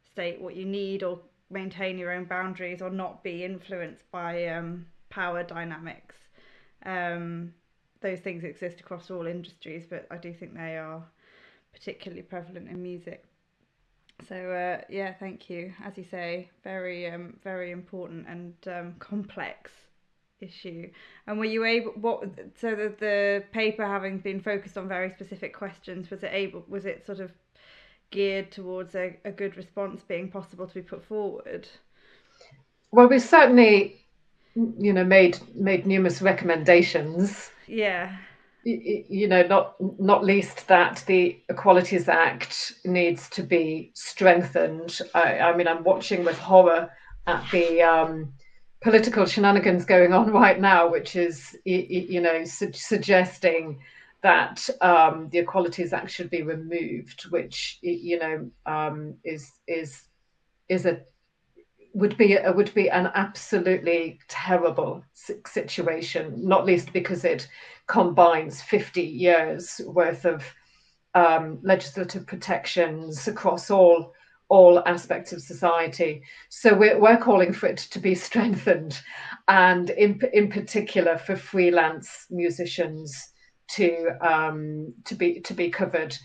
state 0.05 0.41
what 0.41 0.57
you 0.57 0.65
need 0.65 1.05
or 1.05 1.21
maintain 1.49 1.99
your 1.99 2.11
own 2.11 2.25
boundaries 2.25 2.83
or 2.83 2.91
not 2.91 3.23
be 3.23 3.45
influenced 3.45 4.11
by 4.11 4.49
um, 4.49 4.85
power 5.09 5.45
dynamics. 5.45 6.17
Um, 6.85 7.55
those 8.01 8.21
things 8.21 8.45
exist 8.45 8.81
across 8.81 9.11
all 9.11 9.27
industries 9.27 9.85
but 9.89 10.07
i 10.11 10.17
do 10.17 10.33
think 10.33 10.55
they 10.55 10.77
are 10.77 11.03
particularly 11.73 12.23
prevalent 12.23 12.69
in 12.69 12.83
music 12.83 13.25
so 14.29 14.35
uh, 14.35 14.83
yeah 14.89 15.13
thank 15.15 15.51
you 15.51 15.73
as 15.85 15.97
you 15.97 16.05
say 16.05 16.49
very 16.65 17.11
um, 17.11 17.37
very 17.45 17.71
important 17.71 18.27
and 18.29 18.55
um, 18.67 18.95
complex 18.99 19.71
issue. 20.41 20.91
And 21.27 21.39
were 21.39 21.45
you 21.45 21.65
able 21.65 21.93
what 21.93 22.25
so 22.61 22.75
the 22.75 22.95
the 22.99 23.45
paper 23.53 23.87
having 23.87 24.19
been 24.19 24.41
focused 24.41 24.77
on 24.77 24.89
very 24.89 25.11
specific 25.11 25.55
questions 25.55 26.11
was 26.11 26.23
it 26.23 26.31
able 26.33 26.65
was 26.69 26.85
it 26.85 27.07
sort 27.07 27.21
of 27.21 27.31
geared 28.11 28.51
towards 28.53 28.95
a, 28.95 29.17
a 29.25 29.33
good 29.33 29.57
response 29.57 30.03
being 30.07 30.31
possible 30.31 30.67
to 30.67 30.75
be 30.75 30.83
put 30.83 31.05
forward? 31.05 31.69
Well, 32.93 33.09
we 33.09 33.19
certainly 33.19 34.01
you 34.55 34.93
know 34.93 35.05
made 35.05 35.39
made 35.55 35.87
numerous 35.87 36.23
recommendations. 36.23 37.51
Yeah. 37.67 38.17
You 38.69 39.29
know, 39.29 39.47
not 39.47 39.77
not 40.01 40.25
least 40.25 40.67
that 40.67 41.05
the 41.07 41.41
Equalities 41.49 42.09
Act 42.09 42.73
needs 42.85 43.29
to 43.31 43.45
be 43.45 43.93
strengthened. 43.95 44.99
I, 45.15 45.39
I 45.39 45.57
mean, 45.57 45.69
I'm 45.69 45.85
watching 45.85 46.25
with 46.25 46.37
horror 46.37 46.91
at 47.29 47.49
the 47.53 47.83
um, 47.83 48.33
political 48.81 49.25
shenanigans 49.25 49.85
going 49.85 50.13
on 50.13 50.33
right 50.33 50.61
now, 50.61 50.89
which 50.91 51.15
is 51.15 51.57
you 51.65 52.21
know 52.21 52.45
su- 52.45 52.73
suggesting 52.73 53.79
that 54.23 54.69
um, 54.81 55.29
the 55.31 55.39
Equalities 55.39 55.93
Act 55.93 56.11
should 56.11 56.31
be 56.31 56.43
removed, 56.43 57.31
which 57.31 57.79
you 57.83 58.19
know 58.19 58.51
um, 58.67 59.15
is 59.23 59.53
is 59.69 60.03
is 60.69 60.87
a 60.87 61.03
would 61.95 62.17
be 62.19 62.35
a, 62.35 62.53
would 62.53 62.75
be 62.75 62.91
an 62.91 63.11
absolutely 63.15 64.19
terrible 64.29 65.05
situation, 65.47 66.35
not 66.37 66.67
least 66.67 66.93
because 66.93 67.25
it 67.25 67.49
combines 67.87 68.63
50 68.63 69.03
years 69.03 69.81
worth 69.87 70.25
of 70.25 70.45
um, 71.15 71.59
legislative 71.63 72.27
protections 72.27 73.27
across 73.27 73.71
all 73.71 74.13
all 74.49 74.81
aspects 74.87 75.33
of 75.33 75.43
society. 75.43 76.23
So 76.51 76.73
we're, 76.73 77.01
we're 77.01 77.17
calling 77.17 77.53
for 77.53 77.67
it 77.67 77.79
to 77.79 77.99
be 77.99 78.15
strengthened, 78.15 79.01
and 79.49 79.91
in 79.91 80.21
in 80.33 80.51
particular 80.51 81.19
for 81.19 81.37
freelance 81.37 82.27
musicians 82.31 83.33
to 83.73 84.11
um, 84.21 84.95
to 85.05 85.15
be 85.15 85.41
to 85.41 85.55
be 85.55 85.71
covered. 85.71 86.17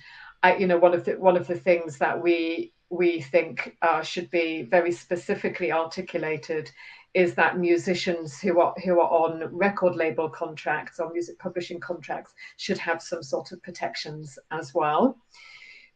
I, 0.44 0.56
you 0.58 0.68
know, 0.68 0.78
one 0.78 0.94
of 0.94 1.06
the 1.06 1.14
one 1.14 1.38
of 1.38 1.48
the 1.48 1.58
things 1.58 1.98
that 2.00 2.22
we 2.22 2.74
we 2.90 3.22
think 3.22 3.78
uh, 3.82 4.02
should 4.02 4.30
be 4.30 4.64
very 4.64 4.92
specifically 4.92 5.72
articulated 5.72 6.70
is 7.14 7.36
that 7.36 7.58
musicians 7.58 8.40
who 8.40 8.60
are 8.62 8.74
who 8.84 9.00
are 9.00 9.10
on 9.10 9.54
record 9.56 9.96
label 9.96 10.30
contracts 10.30 11.00
or 11.00 11.12
music 11.12 11.38
publishing 11.40 11.80
contracts 11.80 12.34
should 12.58 12.78
have 12.78 13.02
some 13.02 13.22
sort 13.22 13.52
of 13.52 13.62
protections 13.62 14.40
as 14.52 14.74
well 14.74 15.18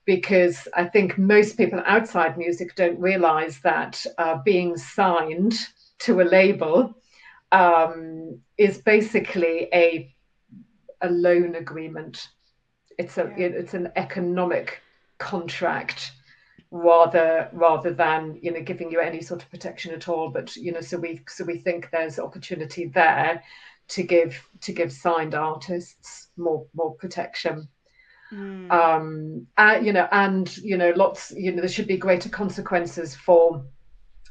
because 0.05 0.67
I 0.75 0.86
think 0.86 1.17
most 1.17 1.57
people 1.57 1.81
outside 1.86 2.38
music 2.38 2.75
don't 2.75 3.00
realize 3.00 3.60
that 3.63 4.05
uh, 4.17 4.38
being 4.45 4.77
signed 4.77 5.55
to 6.00 6.22
a 6.22 6.24
label 6.24 6.93
um, 7.51 8.39
is 8.57 8.77
basically 8.79 9.67
a 9.74 10.13
a 11.01 11.10
loan 11.10 11.55
agreement. 11.55 12.29
It's 12.98 13.17
a 13.17 13.34
yeah. 13.38 13.48
it's 13.48 13.74
an 13.74 13.91
economic 13.95 14.81
contract 15.17 16.12
rather 16.72 17.50
rather 17.53 17.91
than 17.91 18.38
you 18.41 18.51
know 18.51 18.62
giving 18.62 18.91
you 18.91 19.00
any 19.00 19.22
sort 19.22 19.43
of 19.43 19.50
protection 19.50 19.93
at 19.93 20.07
all. 20.10 20.29
But 20.29 20.55
you 20.55 20.72
know, 20.72 20.81
so 20.81 20.98
we 20.98 21.22
so 21.27 21.43
we 21.43 21.57
think 21.60 21.89
there's 21.91 22.19
opportunity 22.19 22.88
there 22.88 23.43
to 23.89 24.03
give 24.03 24.48
to 24.62 24.74
give 24.74 24.91
signed 24.91 25.36
artists 25.36 26.29
more 26.38 26.65
more 26.74 26.95
protection. 26.95 27.67
Mm. 28.31 28.72
Um, 28.72 29.48
uh, 29.57 29.79
you 29.81 29.93
know, 29.93 30.07
and 30.12 30.55
you 30.57 30.77
know, 30.77 30.91
lots. 30.95 31.31
You 31.31 31.51
know, 31.51 31.62
there 31.62 31.69
should 31.69 31.88
be 31.88 31.98
greater 31.98 32.29
consequences 32.29 33.15
for 33.15 33.63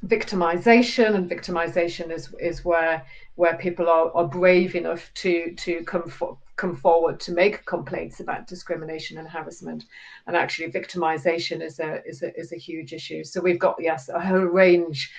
victimization, 0.06 1.14
and 1.14 1.30
victimization 1.30 2.10
is 2.10 2.34
is 2.40 2.64
where 2.64 3.04
where 3.36 3.56
people 3.56 3.88
are, 3.88 4.10
are 4.14 4.26
brave 4.26 4.74
enough 4.74 5.10
to 5.14 5.54
to 5.54 5.84
come 5.84 6.08
for, 6.08 6.38
come 6.56 6.76
forward 6.76 7.20
to 7.20 7.32
make 7.32 7.66
complaints 7.66 8.20
about 8.20 8.46
discrimination 8.46 9.18
and 9.18 9.28
harassment. 9.28 9.84
And 10.26 10.36
actually, 10.36 10.70
victimization 10.70 11.62
is 11.62 11.78
a 11.78 12.02
is 12.06 12.22
a 12.22 12.36
is 12.38 12.52
a 12.52 12.56
huge 12.56 12.92
issue. 12.92 13.24
So 13.24 13.40
we've 13.40 13.58
got 13.58 13.76
yes 13.78 14.08
a 14.08 14.20
whole 14.20 14.38
range 14.38 15.10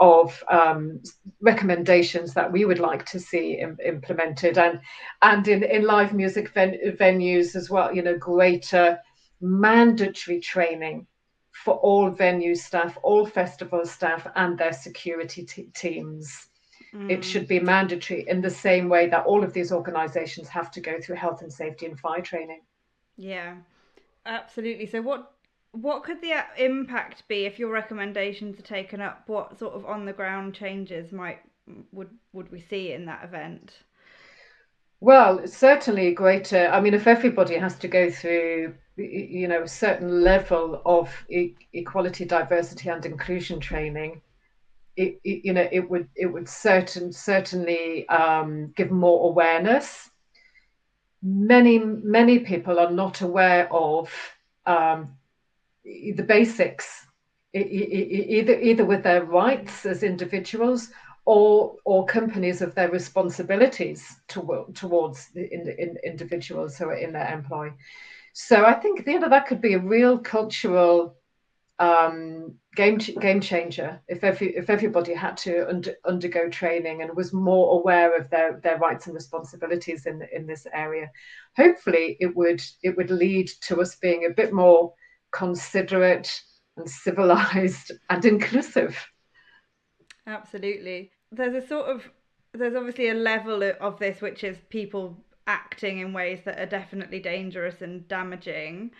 of 0.00 0.42
um, 0.48 1.00
recommendations 1.40 2.32
that 2.34 2.52
we 2.52 2.64
would 2.64 2.78
like 2.78 3.04
to 3.06 3.18
see 3.18 3.54
Im- 3.54 3.78
implemented 3.84 4.56
and 4.56 4.80
and 5.22 5.48
in, 5.48 5.64
in 5.64 5.82
live 5.82 6.14
music 6.14 6.50
ven- 6.50 6.78
venues 6.98 7.56
as 7.56 7.68
well 7.68 7.92
you 7.92 8.02
know 8.02 8.16
greater 8.16 8.98
mandatory 9.40 10.40
training 10.40 11.06
for 11.50 11.74
all 11.76 12.10
venue 12.10 12.54
staff 12.54 12.96
all 13.02 13.26
festival 13.26 13.84
staff 13.84 14.26
and 14.36 14.56
their 14.56 14.72
security 14.72 15.44
t- 15.44 15.68
teams 15.74 16.47
mm. 16.94 17.10
it 17.10 17.24
should 17.24 17.46
be 17.48 17.60
mandatory 17.60 18.24
in 18.28 18.40
the 18.40 18.50
same 18.50 18.88
way 18.88 19.08
that 19.08 19.24
all 19.24 19.44
of 19.44 19.52
these 19.52 19.72
organizations 19.72 20.48
have 20.48 20.70
to 20.70 20.80
go 20.80 21.00
through 21.00 21.16
health 21.16 21.42
and 21.42 21.52
safety 21.52 21.86
and 21.86 21.98
fire 21.98 22.22
training 22.22 22.60
yeah 23.16 23.54
absolutely 24.26 24.86
so 24.86 25.00
what 25.00 25.32
what 25.72 26.02
could 26.02 26.20
the 26.20 26.34
impact 26.56 27.26
be 27.28 27.44
if 27.44 27.58
your 27.58 27.70
recommendations 27.70 28.58
are 28.58 28.62
taken 28.62 29.00
up? 29.00 29.24
What 29.26 29.58
sort 29.58 29.74
of 29.74 29.84
on 29.84 30.04
the 30.04 30.12
ground 30.12 30.54
changes 30.54 31.12
might 31.12 31.40
would 31.92 32.10
would 32.32 32.50
we 32.50 32.60
see 32.60 32.92
in 32.92 33.04
that 33.06 33.24
event? 33.24 33.78
Well, 35.00 35.46
certainly 35.46 36.12
greater. 36.12 36.68
I 36.68 36.80
mean, 36.80 36.94
if 36.94 37.06
everybody 37.06 37.54
has 37.56 37.78
to 37.78 37.88
go 37.88 38.10
through, 38.10 38.74
you 38.96 39.46
know, 39.46 39.62
a 39.62 39.68
certain 39.68 40.22
level 40.22 40.82
of 40.84 41.14
e- 41.30 41.54
equality, 41.72 42.24
diversity, 42.24 42.88
and 42.88 43.04
inclusion 43.06 43.60
training, 43.60 44.20
it, 44.98 45.20
you 45.22 45.52
know, 45.52 45.68
it 45.70 45.88
would 45.88 46.08
it 46.16 46.26
would 46.26 46.48
certain 46.48 47.12
certainly 47.12 48.08
um, 48.08 48.72
give 48.76 48.90
more 48.90 49.30
awareness. 49.30 50.10
Many 51.22 51.78
many 51.78 52.40
people 52.40 52.80
are 52.80 52.90
not 52.90 53.20
aware 53.20 53.72
of 53.72 54.12
um, 54.66 55.14
the 55.84 56.24
basics, 56.26 57.06
either 57.54 58.58
either 58.60 58.84
with 58.84 59.04
their 59.04 59.24
rights 59.24 59.86
as 59.86 60.02
individuals 60.02 60.88
or 61.24 61.76
or 61.84 62.04
companies 62.06 62.60
of 62.60 62.74
their 62.74 62.90
responsibilities 62.90 64.04
to, 64.28 64.66
towards 64.74 65.28
the 65.28 65.42
in, 65.54 65.68
in 65.78 65.96
individuals 66.04 66.76
who 66.76 66.86
are 66.86 66.96
in 66.96 67.12
their 67.12 67.32
employ. 67.32 67.70
So 68.32 68.64
I 68.64 68.74
think 68.74 69.06
you 69.06 69.20
know 69.20 69.28
that 69.28 69.46
could 69.46 69.60
be 69.60 69.74
a 69.74 69.78
real 69.78 70.18
cultural 70.18 71.14
um, 71.78 72.54
game 72.74 72.98
game 72.98 73.40
changer 73.40 74.00
if 74.08 74.24
every 74.24 74.56
if 74.56 74.68
everybody 74.68 75.14
had 75.14 75.36
to 75.36 75.68
under, 75.68 75.94
undergo 76.04 76.48
training 76.48 77.02
and 77.02 77.16
was 77.16 77.32
more 77.32 77.78
aware 77.78 78.16
of 78.16 78.28
their 78.30 78.60
their 78.62 78.78
rights 78.78 79.06
and 79.06 79.14
responsibilities 79.14 80.06
in 80.06 80.26
in 80.32 80.46
this 80.46 80.66
area. 80.72 81.10
Hopefully, 81.56 82.16
it 82.20 82.34
would 82.34 82.60
it 82.82 82.96
would 82.96 83.10
lead 83.10 83.48
to 83.62 83.80
us 83.80 83.96
being 83.96 84.24
a 84.24 84.34
bit 84.34 84.52
more 84.52 84.92
considerate 85.30 86.30
and 86.76 86.88
civilized 86.88 87.92
and 88.10 88.24
inclusive. 88.24 88.98
Absolutely. 90.26 91.12
There's 91.30 91.54
a 91.54 91.66
sort 91.66 91.86
of 91.86 92.10
there's 92.54 92.74
obviously 92.74 93.10
a 93.10 93.14
level 93.14 93.62
of 93.80 93.98
this 93.98 94.20
which 94.20 94.42
is 94.42 94.56
people 94.68 95.16
acting 95.46 95.98
in 95.98 96.12
ways 96.12 96.40
that 96.44 96.58
are 96.58 96.66
definitely 96.66 97.20
dangerous 97.20 97.82
and 97.82 98.06
damaging 98.08 98.90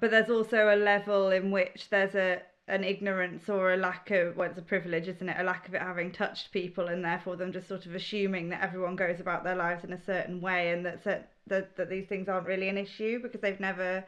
but 0.00 0.10
there's 0.10 0.30
also 0.30 0.74
a 0.74 0.76
level 0.76 1.30
in 1.30 1.50
which 1.50 1.88
there's 1.90 2.14
a 2.14 2.40
an 2.68 2.82
ignorance 2.82 3.48
or 3.48 3.72
a 3.72 3.76
lack 3.76 4.10
of 4.10 4.36
well 4.36 4.50
it's 4.50 4.58
a 4.58 4.62
privilege 4.62 5.06
isn't 5.06 5.28
it 5.28 5.36
a 5.38 5.44
lack 5.44 5.68
of 5.68 5.74
it 5.74 5.80
having 5.80 6.10
touched 6.10 6.50
people 6.50 6.88
and 6.88 7.04
therefore 7.04 7.36
them 7.36 7.52
just 7.52 7.68
sort 7.68 7.86
of 7.86 7.94
assuming 7.94 8.48
that 8.48 8.60
everyone 8.60 8.96
goes 8.96 9.20
about 9.20 9.44
their 9.44 9.54
lives 9.54 9.84
in 9.84 9.92
a 9.92 10.04
certain 10.04 10.40
way 10.40 10.70
and 10.70 10.84
that 10.84 11.04
that, 11.46 11.76
that 11.76 11.88
these 11.88 12.06
things 12.06 12.28
aren't 12.28 12.46
really 12.46 12.68
an 12.68 12.76
issue 12.76 13.22
because 13.22 13.40
they've 13.40 13.60
never 13.60 14.04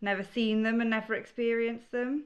never 0.00 0.22
seen 0.22 0.62
them 0.62 0.80
and 0.80 0.90
never 0.90 1.14
experienced 1.14 1.90
them. 1.90 2.24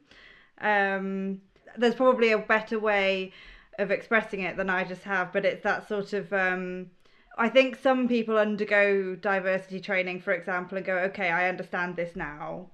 Um, 0.61 1.41
there's 1.77 1.95
probably 1.95 2.33
a 2.33 2.39
better 2.39 2.79
way 2.79 3.33
of 3.79 3.91
expressing 3.91 4.41
it 4.41 4.57
than 4.57 4.69
I 4.69 4.85
just 4.85 5.03
have, 5.03 5.33
but 5.33 5.45
it's 5.45 5.63
that 5.65 5.89
sort 5.89 6.13
of. 6.13 6.33
Um, 6.33 6.91
I 7.39 7.49
think 7.49 7.77
some 7.77 8.09
people 8.09 8.37
undergo 8.37 9.15
diversity 9.15 9.81
training, 9.81 10.21
for 10.21 10.35
example, 10.35 10.77
and 10.77 10.85
go, 10.85 10.99
okay, 10.99 11.31
I 11.31 11.49
understand 11.49 11.97
this 11.97 12.15
now, 12.15 12.69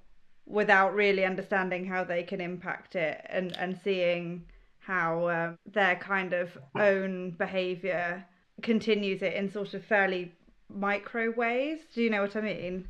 without 0.48 0.94
really 0.94 1.24
understanding 1.24 1.84
how 1.84 2.02
they 2.02 2.22
can 2.22 2.40
impact 2.40 2.96
it 2.96 3.20
and, 3.28 3.56
and 3.58 3.78
seeing 3.84 4.42
how 4.80 5.28
um, 5.28 5.58
their 5.70 5.96
kind 5.96 6.32
of 6.32 6.56
own 6.78 7.30
behavior 7.32 8.24
continues 8.62 9.22
it 9.22 9.34
in 9.34 9.50
sort 9.50 9.74
of 9.74 9.84
fairly 9.84 10.32
micro 10.74 11.30
ways. 11.30 11.80
Do 11.94 12.02
you 12.02 12.10
know 12.10 12.22
what 12.22 12.34
I 12.34 12.40
mean? 12.40 12.88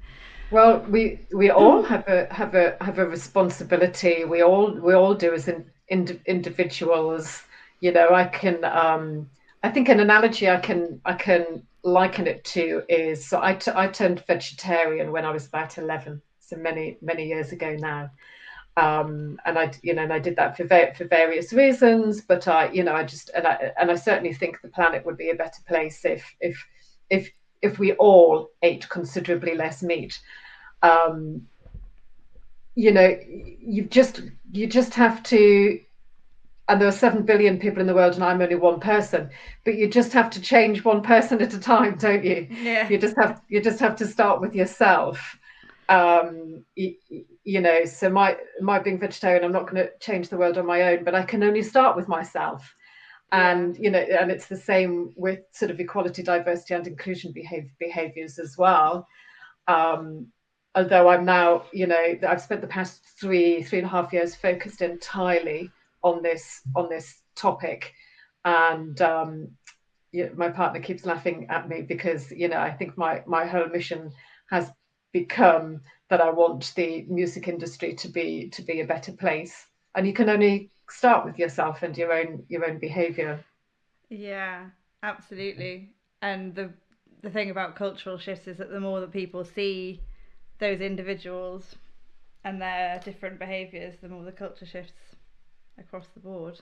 Well, 0.50 0.78
we 0.88 1.20
we 1.34 1.50
all 1.50 1.82
have 1.82 2.08
a 2.08 2.32
have 2.32 2.54
a 2.54 2.76
have 2.80 2.98
a 2.98 3.06
responsibility. 3.06 4.24
We 4.24 4.42
all 4.42 4.70
we 4.72 4.94
all 4.94 5.14
do 5.14 5.34
as 5.34 5.48
in, 5.48 5.66
in, 5.88 6.20
individuals. 6.24 7.42
You 7.80 7.92
know, 7.92 8.14
I 8.14 8.24
can 8.24 8.64
um, 8.64 9.28
I 9.62 9.70
think 9.70 9.88
an 9.88 10.00
analogy 10.00 10.48
I 10.48 10.58
can 10.58 11.00
I 11.04 11.14
can 11.14 11.62
liken 11.82 12.26
it 12.26 12.44
to 12.44 12.82
is 12.88 13.26
so 13.26 13.40
I, 13.42 13.54
t- 13.54 13.70
I 13.74 13.88
turned 13.88 14.24
vegetarian 14.26 15.12
when 15.12 15.24
I 15.24 15.30
was 15.30 15.46
about 15.46 15.78
11 15.78 16.20
so 16.48 16.56
many 16.56 16.98
many 17.00 17.26
years 17.26 17.52
ago 17.52 17.76
now. 17.78 18.10
Um, 18.76 19.40
and 19.44 19.58
I 19.58 19.72
you 19.82 19.94
know 19.94 20.02
and 20.02 20.12
I 20.12 20.18
did 20.18 20.36
that 20.36 20.56
for 20.56 20.64
va- 20.64 20.94
for 20.96 21.04
various 21.04 21.52
reasons 21.52 22.20
but 22.20 22.46
I 22.46 22.70
you 22.70 22.84
know 22.84 22.94
I 22.94 23.02
just 23.02 23.30
and 23.34 23.46
I 23.46 23.72
and 23.78 23.90
I 23.90 23.96
certainly 23.96 24.32
think 24.32 24.60
the 24.60 24.68
planet 24.68 25.04
would 25.04 25.16
be 25.16 25.30
a 25.30 25.34
better 25.34 25.60
place 25.66 26.04
if 26.04 26.24
if 26.40 26.64
if 27.10 27.30
if 27.60 27.78
we 27.78 27.92
all 27.94 28.50
ate 28.62 28.88
considerably 28.88 29.54
less 29.54 29.82
meat. 29.82 30.20
Um, 30.82 31.48
you 32.76 32.92
know 32.92 33.18
you 33.28 33.82
just 33.82 34.22
you 34.52 34.68
just 34.68 34.94
have 34.94 35.20
to 35.24 35.80
and 36.68 36.80
there 36.80 36.86
are 36.86 36.92
7 36.92 37.24
billion 37.24 37.58
people 37.58 37.80
in 37.80 37.88
the 37.88 37.94
world 37.94 38.14
and 38.14 38.22
i'm 38.22 38.40
only 38.40 38.54
one 38.54 38.78
person 38.78 39.28
but 39.64 39.74
you 39.74 39.88
just 39.88 40.12
have 40.12 40.30
to 40.30 40.40
change 40.40 40.84
one 40.84 41.02
person 41.02 41.42
at 41.42 41.54
a 41.54 41.58
time 41.58 41.96
don't 41.96 42.24
you? 42.24 42.46
Yeah. 42.50 42.88
You 42.88 42.98
just 42.98 43.16
have 43.18 43.40
you 43.48 43.60
just 43.60 43.80
have 43.80 43.96
to 43.96 44.06
start 44.06 44.40
with 44.40 44.54
yourself 44.54 45.37
um 45.88 46.64
you, 46.76 46.94
you 47.44 47.60
know 47.60 47.84
so 47.84 48.10
my 48.10 48.36
my 48.60 48.78
being 48.78 48.98
vegetarian 48.98 49.44
i'm 49.44 49.52
not 49.52 49.70
going 49.70 49.76
to 49.76 49.90
change 50.00 50.28
the 50.28 50.36
world 50.36 50.58
on 50.58 50.66
my 50.66 50.82
own 50.82 51.04
but 51.04 51.14
i 51.14 51.22
can 51.22 51.42
only 51.42 51.62
start 51.62 51.96
with 51.96 52.08
myself. 52.08 52.74
And 53.30 53.76
you 53.76 53.90
know 53.90 53.98
and 53.98 54.30
it's 54.30 54.46
the 54.48 54.56
same 54.56 55.12
with 55.16 55.40
sort 55.52 55.70
of 55.70 55.78
equality 55.80 56.22
diversity 56.22 56.74
and 56.74 56.86
inclusion 56.86 57.32
behavior, 57.32 57.70
behaviors 57.78 58.38
as 58.38 58.56
well. 58.56 59.06
Um 59.66 60.28
although 60.74 61.08
i'm 61.08 61.24
now 61.24 61.64
you 61.72 61.86
know 61.86 62.16
i've 62.26 62.40
spent 62.40 62.60
the 62.60 62.66
past 62.66 63.02
three 63.20 63.62
three 63.62 63.78
and 63.78 63.86
a 63.86 63.90
half 63.90 64.12
years 64.12 64.34
focused 64.34 64.80
entirely 64.82 65.70
on 66.02 66.22
this 66.22 66.62
on 66.76 66.88
this 66.88 67.22
topic, 67.34 67.92
and 68.44 69.00
um, 69.00 69.48
yeah, 70.12 70.28
my 70.34 70.48
partner 70.48 70.80
keeps 70.80 71.04
laughing 71.04 71.46
at 71.50 71.68
me 71.68 71.82
because 71.82 72.30
you 72.30 72.48
know 72.48 72.58
I 72.58 72.70
think 72.70 72.96
my 72.96 73.22
my 73.26 73.46
whole 73.46 73.68
mission 73.68 74.10
has 74.50 74.70
become 75.12 75.82
that 76.08 76.20
I 76.20 76.30
want 76.30 76.72
the 76.76 77.04
music 77.08 77.48
industry 77.48 77.94
to 77.94 78.08
be 78.08 78.48
to 78.50 78.62
be 78.62 78.80
a 78.80 78.86
better 78.86 79.12
place, 79.12 79.66
and 79.94 80.06
you 80.06 80.12
can 80.12 80.28
only 80.28 80.70
start 80.88 81.24
with 81.24 81.38
yourself 81.38 81.82
and 81.82 81.96
your 81.96 82.12
own 82.12 82.44
your 82.48 82.64
own 82.66 82.78
behavior. 82.78 83.44
Yeah, 84.10 84.70
absolutely. 85.02 85.90
And 86.22 86.54
the 86.54 86.72
the 87.22 87.30
thing 87.30 87.50
about 87.50 87.74
cultural 87.74 88.18
shifts 88.18 88.46
is 88.46 88.58
that 88.58 88.70
the 88.70 88.80
more 88.80 89.00
that 89.00 89.10
people 89.12 89.44
see 89.44 90.00
those 90.58 90.80
individuals 90.80 91.76
and 92.44 92.60
their 92.60 92.98
different 93.00 93.38
behaviors, 93.38 93.96
the 93.98 94.08
more 94.08 94.24
the 94.24 94.32
culture 94.32 94.66
shifts 94.66 95.16
across 95.78 96.08
the 96.08 96.20
board. 96.20 96.60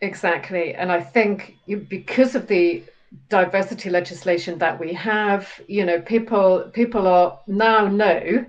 Exactly. 0.00 0.74
And 0.74 0.92
I 0.92 1.00
think 1.00 1.56
you, 1.66 1.78
because 1.78 2.34
of 2.34 2.46
the 2.48 2.84
diversity 3.28 3.90
legislation 3.90 4.58
that 4.58 4.78
we 4.78 4.92
have, 4.92 5.48
you 5.68 5.84
know, 5.84 6.00
people 6.00 6.70
people 6.72 7.06
are 7.06 7.38
now 7.46 7.86
know 7.86 8.44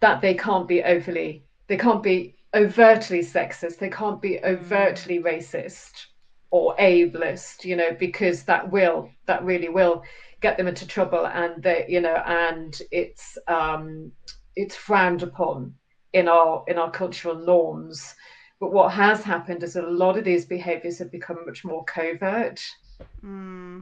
that 0.00 0.20
they 0.20 0.34
can't 0.34 0.66
be 0.68 0.82
overly 0.82 1.44
they 1.68 1.76
can't 1.76 2.02
be 2.02 2.34
overtly 2.54 3.20
sexist, 3.20 3.78
they 3.78 3.88
can't 3.88 4.20
be 4.20 4.40
overtly 4.42 5.20
mm. 5.20 5.22
racist 5.22 6.06
or 6.50 6.74
ableist, 6.76 7.64
you 7.64 7.76
know, 7.76 7.92
because 7.92 8.42
that 8.42 8.70
will 8.70 9.10
that 9.26 9.44
really 9.44 9.68
will 9.68 10.02
get 10.40 10.56
them 10.56 10.66
into 10.66 10.86
trouble 10.86 11.26
and 11.26 11.62
they 11.62 11.84
you 11.88 12.00
know 12.00 12.16
and 12.26 12.80
it's 12.90 13.36
um 13.46 14.10
it's 14.56 14.74
frowned 14.74 15.22
upon 15.22 15.74
in 16.12 16.28
our 16.28 16.64
in 16.66 16.78
our 16.78 16.90
cultural 16.90 17.36
norms. 17.36 18.14
But 18.58 18.72
what 18.72 18.92
has 18.92 19.22
happened 19.22 19.62
is 19.62 19.76
a 19.76 19.82
lot 19.82 20.18
of 20.18 20.24
these 20.24 20.44
behaviours 20.44 20.98
have 20.98 21.10
become 21.10 21.38
much 21.46 21.64
more 21.64 21.84
covert. 21.84 22.60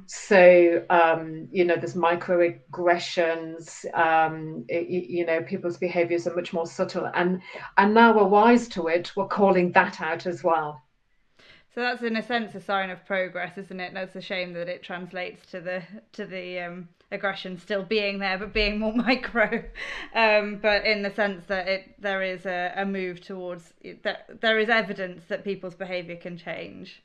So 0.06 0.84
um, 0.90 1.48
you 1.52 1.64
know, 1.64 1.76
there's 1.76 1.94
microaggressions. 1.94 3.84
Um, 3.94 4.64
it, 4.68 4.88
you 4.88 5.26
know, 5.26 5.42
people's 5.42 5.76
behaviours 5.76 6.26
are 6.26 6.34
much 6.34 6.52
more 6.52 6.66
subtle, 6.66 7.10
and 7.14 7.40
and 7.76 7.94
now 7.94 8.16
we're 8.16 8.24
wise 8.24 8.68
to 8.68 8.88
it. 8.88 9.12
We're 9.16 9.28
calling 9.28 9.72
that 9.72 10.00
out 10.00 10.26
as 10.26 10.42
well. 10.42 10.82
So 11.74 11.82
that's 11.82 12.02
in 12.02 12.16
a 12.16 12.22
sense 12.22 12.54
a 12.54 12.60
sign 12.60 12.90
of 12.90 13.04
progress, 13.04 13.56
isn't 13.56 13.78
it? 13.78 13.94
That's 13.94 14.16
a 14.16 14.20
shame 14.20 14.52
that 14.54 14.68
it 14.68 14.82
translates 14.82 15.48
to 15.52 15.60
the 15.60 15.82
to 16.12 16.26
the 16.26 16.58
um, 16.60 16.88
aggression 17.12 17.58
still 17.58 17.84
being 17.84 18.18
there, 18.18 18.38
but 18.38 18.52
being 18.52 18.78
more 18.78 18.92
micro. 18.96 19.62
Um, 20.14 20.58
but 20.60 20.84
in 20.84 21.02
the 21.02 21.10
sense 21.10 21.44
that 21.46 21.68
it 21.68 21.94
there 22.00 22.22
is 22.22 22.46
a, 22.46 22.72
a 22.76 22.84
move 22.84 23.20
towards 23.20 23.74
that 24.02 24.40
there 24.40 24.58
is 24.58 24.68
evidence 24.68 25.24
that 25.28 25.44
people's 25.44 25.74
behaviour 25.74 26.16
can 26.16 26.36
change. 26.36 27.02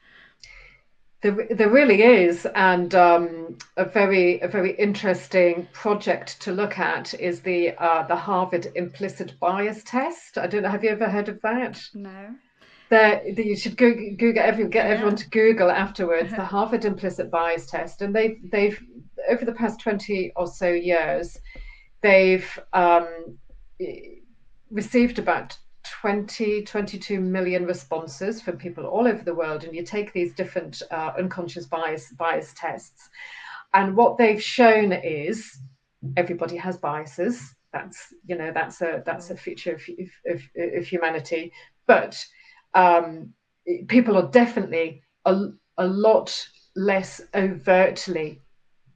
There, 1.24 1.48
there 1.52 1.70
really 1.70 2.04
is, 2.04 2.46
and 2.54 2.94
um, 2.94 3.58
a 3.78 3.86
very 3.86 4.42
a 4.42 4.48
very 4.50 4.72
interesting 4.72 5.70
project 5.72 6.42
to 6.42 6.52
look 6.52 6.78
at 6.78 7.14
is 7.14 7.40
the 7.40 7.72
uh, 7.82 8.06
the 8.08 8.16
Harvard 8.16 8.68
implicit 8.76 9.40
bias 9.40 9.84
test. 9.86 10.38
I 10.38 10.48
don't 10.48 10.64
know. 10.64 10.70
Have 10.70 10.84
you 10.84 10.90
ever 10.90 11.10
heard 11.10 11.30
of 11.30 11.40
that? 11.42 11.82
No. 11.94 12.36
There, 12.90 13.26
you 13.26 13.56
should 13.56 13.78
Google, 13.78 14.18
Google 14.18 14.44
every, 14.44 14.68
get 14.68 14.86
yeah. 14.86 14.92
everyone 14.92 15.16
to 15.16 15.30
Google 15.30 15.72
afterwards 15.72 16.30
the 16.32 16.44
Harvard 16.56 16.84
implicit 16.84 17.32
bias 17.32 17.68
test, 17.68 18.02
and 18.02 18.14
they've 18.14 18.38
they've 18.52 18.78
over 19.30 19.46
the 19.46 19.54
past 19.54 19.80
20 19.80 20.34
or 20.36 20.46
so 20.46 20.68
years, 20.68 21.38
they've 22.02 22.60
um, 22.74 23.38
received 24.70 25.20
about 25.20 25.58
20, 26.04 26.64
22 26.64 27.22
million 27.22 27.66
responses 27.66 28.42
from 28.42 28.58
people 28.58 28.86
all 28.86 29.08
over 29.08 29.24
the 29.24 29.34
world. 29.34 29.64
And 29.64 29.74
you 29.74 29.86
take 29.86 30.12
these 30.12 30.34
different 30.34 30.82
uh, 30.92 31.14
unconscious 31.18 31.66
bias, 31.66 32.12
bias 32.18 32.54
tests. 32.58 33.08
And 33.74 33.96
what 33.96 34.18
they've 34.18 34.44
shown 34.44 34.92
is 34.92 35.60
everybody 36.18 36.58
has 36.58 36.76
biases. 36.76 37.56
That's, 37.72 38.14
you 38.28 38.38
know, 38.38 38.52
that's 38.54 38.82
a, 38.82 39.02
that's 39.06 39.30
a 39.30 39.38
feature 39.38 39.76
of, 39.76 39.82
of, 40.28 40.42
of 40.58 40.86
humanity. 40.86 41.54
But 41.88 42.22
um, 42.74 43.34
people 43.88 44.18
are 44.18 44.30
definitely 44.30 45.04
a, 45.24 45.52
a 45.78 45.88
lot 45.88 46.38
less 46.76 47.22
overtly 47.34 48.42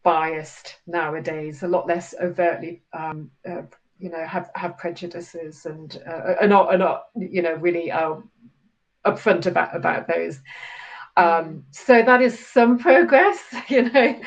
biased 0.04 0.76
nowadays, 0.88 1.64
a 1.64 1.70
lot 1.70 1.88
less 1.88 2.14
overtly, 2.22 2.82
um, 2.92 3.32
uh, 3.50 3.62
you 4.00 4.10
know, 4.10 4.26
have 4.26 4.50
have 4.56 4.78
prejudices 4.78 5.66
and 5.66 6.02
uh, 6.08 6.36
are 6.42 6.48
not 6.48 6.74
are 6.74 6.78
not 6.78 7.06
you 7.16 7.42
know 7.42 7.54
really 7.54 7.92
um, 7.92 8.30
upfront 9.06 9.46
about 9.46 9.76
about 9.76 10.08
those. 10.08 10.40
Um, 11.16 11.64
so 11.72 12.04
that 12.04 12.22
is 12.22 12.38
some 12.38 12.78
progress, 12.78 13.44
you 13.70 13.84
know, 13.90 14.22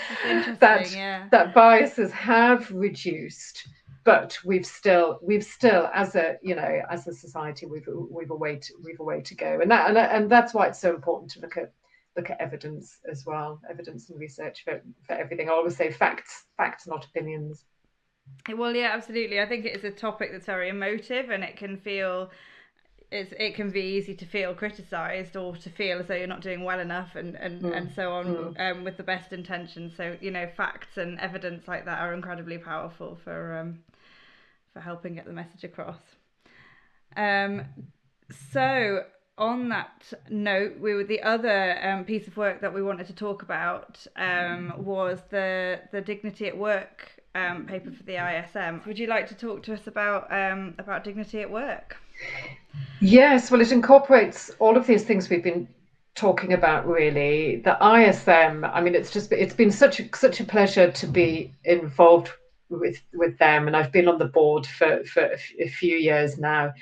that 0.58 0.90
yeah. 0.90 1.28
that 1.30 1.54
biases 1.54 2.10
have 2.10 2.70
reduced, 2.72 3.68
but 4.04 4.36
we've 4.44 4.66
still 4.66 5.20
we've 5.22 5.44
still 5.44 5.88
as 5.94 6.16
a 6.16 6.36
you 6.42 6.56
know 6.56 6.82
as 6.90 7.06
a 7.06 7.14
society 7.14 7.66
we've 7.66 7.88
we've 8.10 8.30
a 8.30 8.36
way 8.36 8.56
to 8.56 8.74
we've 8.82 8.98
a 8.98 9.04
way 9.04 9.20
to 9.20 9.34
go, 9.34 9.60
and 9.60 9.70
that 9.70 9.88
and, 9.88 9.98
and 9.98 10.30
that's 10.30 10.52
why 10.52 10.66
it's 10.66 10.80
so 10.80 10.94
important 10.94 11.30
to 11.32 11.40
look 11.40 11.56
at 11.56 11.72
look 12.16 12.30
at 12.30 12.40
evidence 12.40 12.98
as 13.10 13.24
well, 13.24 13.60
evidence 13.70 14.10
and 14.10 14.18
research 14.18 14.64
for, 14.64 14.82
for 15.06 15.12
everything. 15.12 15.48
I 15.48 15.52
always 15.52 15.76
say 15.76 15.92
facts, 15.92 16.46
facts, 16.56 16.86
not 16.86 17.04
opinions. 17.04 17.64
Well, 18.56 18.74
yeah, 18.74 18.90
absolutely. 18.94 19.40
I 19.40 19.46
think 19.46 19.64
it 19.64 19.76
is 19.76 19.84
a 19.84 19.90
topic 19.90 20.30
that's 20.32 20.46
very 20.46 20.68
emotive 20.68 21.30
and 21.30 21.44
it 21.44 21.56
can 21.56 21.76
feel 21.76 22.30
it's, 23.12 23.32
it 23.38 23.54
can 23.56 23.70
be 23.70 23.80
easy 23.80 24.14
to 24.14 24.24
feel 24.24 24.54
criticized 24.54 25.36
or 25.36 25.56
to 25.56 25.70
feel 25.70 25.98
as 25.98 26.06
though 26.06 26.14
you're 26.14 26.26
not 26.26 26.42
doing 26.42 26.62
well 26.62 26.78
enough 26.78 27.16
and, 27.16 27.34
and, 27.34 27.62
mm. 27.62 27.76
and 27.76 27.92
so 27.94 28.12
on 28.12 28.26
mm. 28.26 28.60
um, 28.60 28.84
with 28.84 28.96
the 28.96 29.02
best 29.02 29.32
intentions. 29.32 29.96
So, 29.96 30.16
you 30.20 30.30
know, 30.30 30.48
facts 30.56 30.96
and 30.96 31.18
evidence 31.18 31.66
like 31.66 31.84
that 31.86 32.00
are 32.00 32.14
incredibly 32.14 32.58
powerful 32.58 33.18
for 33.24 33.58
um, 33.58 33.80
for 34.72 34.80
helping 34.80 35.14
get 35.16 35.26
the 35.26 35.32
message 35.32 35.64
across. 35.64 35.98
Um, 37.16 37.64
so 38.52 39.04
on 39.36 39.70
that 39.70 40.12
note, 40.28 40.78
we 40.78 40.94
were 40.94 41.02
the 41.02 41.22
other 41.22 41.84
um, 41.84 42.04
piece 42.04 42.28
of 42.28 42.36
work 42.36 42.60
that 42.60 42.72
we 42.72 42.82
wanted 42.82 43.08
to 43.08 43.14
talk 43.14 43.42
about 43.42 44.06
um, 44.14 44.72
was 44.76 45.20
the 45.30 45.80
the 45.90 46.00
dignity 46.00 46.46
at 46.46 46.56
work 46.56 47.19
um, 47.34 47.66
paper 47.66 47.90
for 47.90 48.02
the 48.04 48.16
ISM. 48.16 48.82
Would 48.86 48.98
you 48.98 49.06
like 49.06 49.28
to 49.28 49.34
talk 49.34 49.62
to 49.64 49.74
us 49.74 49.86
about 49.86 50.32
um, 50.32 50.74
about 50.78 51.04
dignity 51.04 51.40
at 51.40 51.50
work? 51.50 51.96
Yes, 53.00 53.50
well, 53.50 53.60
it 53.60 53.72
incorporates 53.72 54.50
all 54.58 54.76
of 54.76 54.86
these 54.86 55.04
things 55.04 55.28
we've 55.28 55.42
been 55.42 55.68
talking 56.14 56.52
about. 56.52 56.86
Really, 56.86 57.56
the 57.56 57.76
ISM. 57.80 58.64
I 58.64 58.80
mean, 58.80 58.94
it's 58.94 59.10
just 59.10 59.32
it's 59.32 59.54
been 59.54 59.70
such 59.70 60.00
a, 60.00 60.08
such 60.14 60.40
a 60.40 60.44
pleasure 60.44 60.90
to 60.90 61.06
be 61.06 61.52
involved 61.64 62.30
with 62.68 63.00
with 63.14 63.38
them, 63.38 63.66
and 63.66 63.76
I've 63.76 63.92
been 63.92 64.08
on 64.08 64.18
the 64.18 64.26
board 64.26 64.66
for 64.66 65.04
for 65.04 65.30
a 65.58 65.68
few 65.68 65.96
years 65.96 66.38
now 66.38 66.72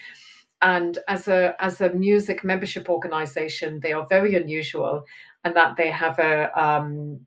and 0.60 0.98
as 1.06 1.28
a 1.28 1.54
as 1.60 1.80
a 1.80 1.90
music 1.90 2.42
membership 2.42 2.90
organization 2.90 3.78
they 3.78 3.92
are 3.92 4.04
very 4.08 4.34
unusual 4.34 5.04
and 5.44 5.54
that 5.54 5.76
they 5.76 5.88
have 5.88 6.18
a 6.18 6.60
um, 6.60 7.20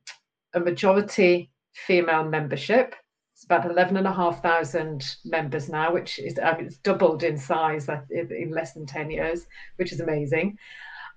a 0.54 0.60
majority 0.60 1.50
female 1.74 2.24
membership. 2.24 2.96
It's 3.42 3.46
about 3.48 3.66
eleven 3.66 3.98
and 3.98 4.06
a 4.06 4.14
half 4.14 4.44
thousand 4.44 5.16
members 5.26 5.68
now, 5.68 5.92
which 5.92 6.20
is 6.20 6.38
I 6.38 6.56
mean, 6.56 6.68
it's 6.68 6.78
doubled 6.78 7.24
in 7.24 7.40
size 7.40 7.90
in 8.12 8.52
less 8.52 8.74
than 8.74 8.86
ten 8.86 9.10
years, 9.10 9.48
which 9.78 9.92
is 9.92 10.00
amazing. 10.00 10.60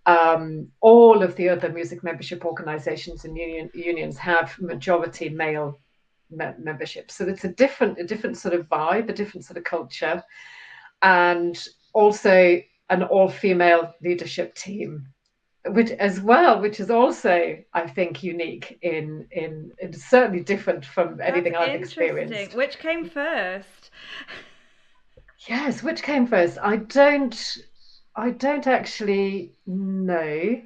Um, 0.06 0.68
all 0.80 1.22
of 1.22 1.36
the 1.36 1.50
other 1.50 1.68
music 1.68 2.02
membership 2.02 2.46
organisations 2.46 3.26
and 3.26 3.36
union, 3.36 3.70
unions 3.74 4.16
have 4.16 4.58
majority 4.58 5.28
male 5.28 5.82
me- 6.30 6.56
membership, 6.58 7.10
so 7.10 7.28
it's 7.28 7.44
a 7.44 7.52
different 7.52 7.98
a 7.98 8.04
different 8.04 8.38
sort 8.38 8.54
of 8.54 8.70
vibe, 8.70 9.10
a 9.10 9.12
different 9.12 9.44
sort 9.44 9.58
of 9.58 9.64
culture, 9.64 10.22
and 11.02 11.68
also 11.92 12.58
an 12.88 13.02
all 13.02 13.28
female 13.28 13.92
leadership 14.02 14.54
team 14.54 15.08
which 15.66 15.90
as 15.92 16.20
well, 16.20 16.60
which 16.60 16.78
is 16.78 16.90
also, 16.90 17.58
I 17.72 17.86
think, 17.86 18.22
unique 18.22 18.78
in 18.82 19.26
in, 19.30 19.72
in 19.80 19.92
certainly 19.92 20.42
different 20.42 20.84
from 20.84 21.20
anything 21.20 21.52
That's 21.52 21.68
I've 21.68 21.80
experienced. 21.80 22.54
Which 22.54 22.78
came 22.78 23.08
first? 23.08 23.90
Yes, 25.48 25.82
which 25.82 26.02
came 26.02 26.26
first? 26.26 26.58
I 26.62 26.76
don't, 26.76 27.58
I 28.16 28.30
don't 28.30 28.66
actually 28.66 29.52
know. 29.66 30.62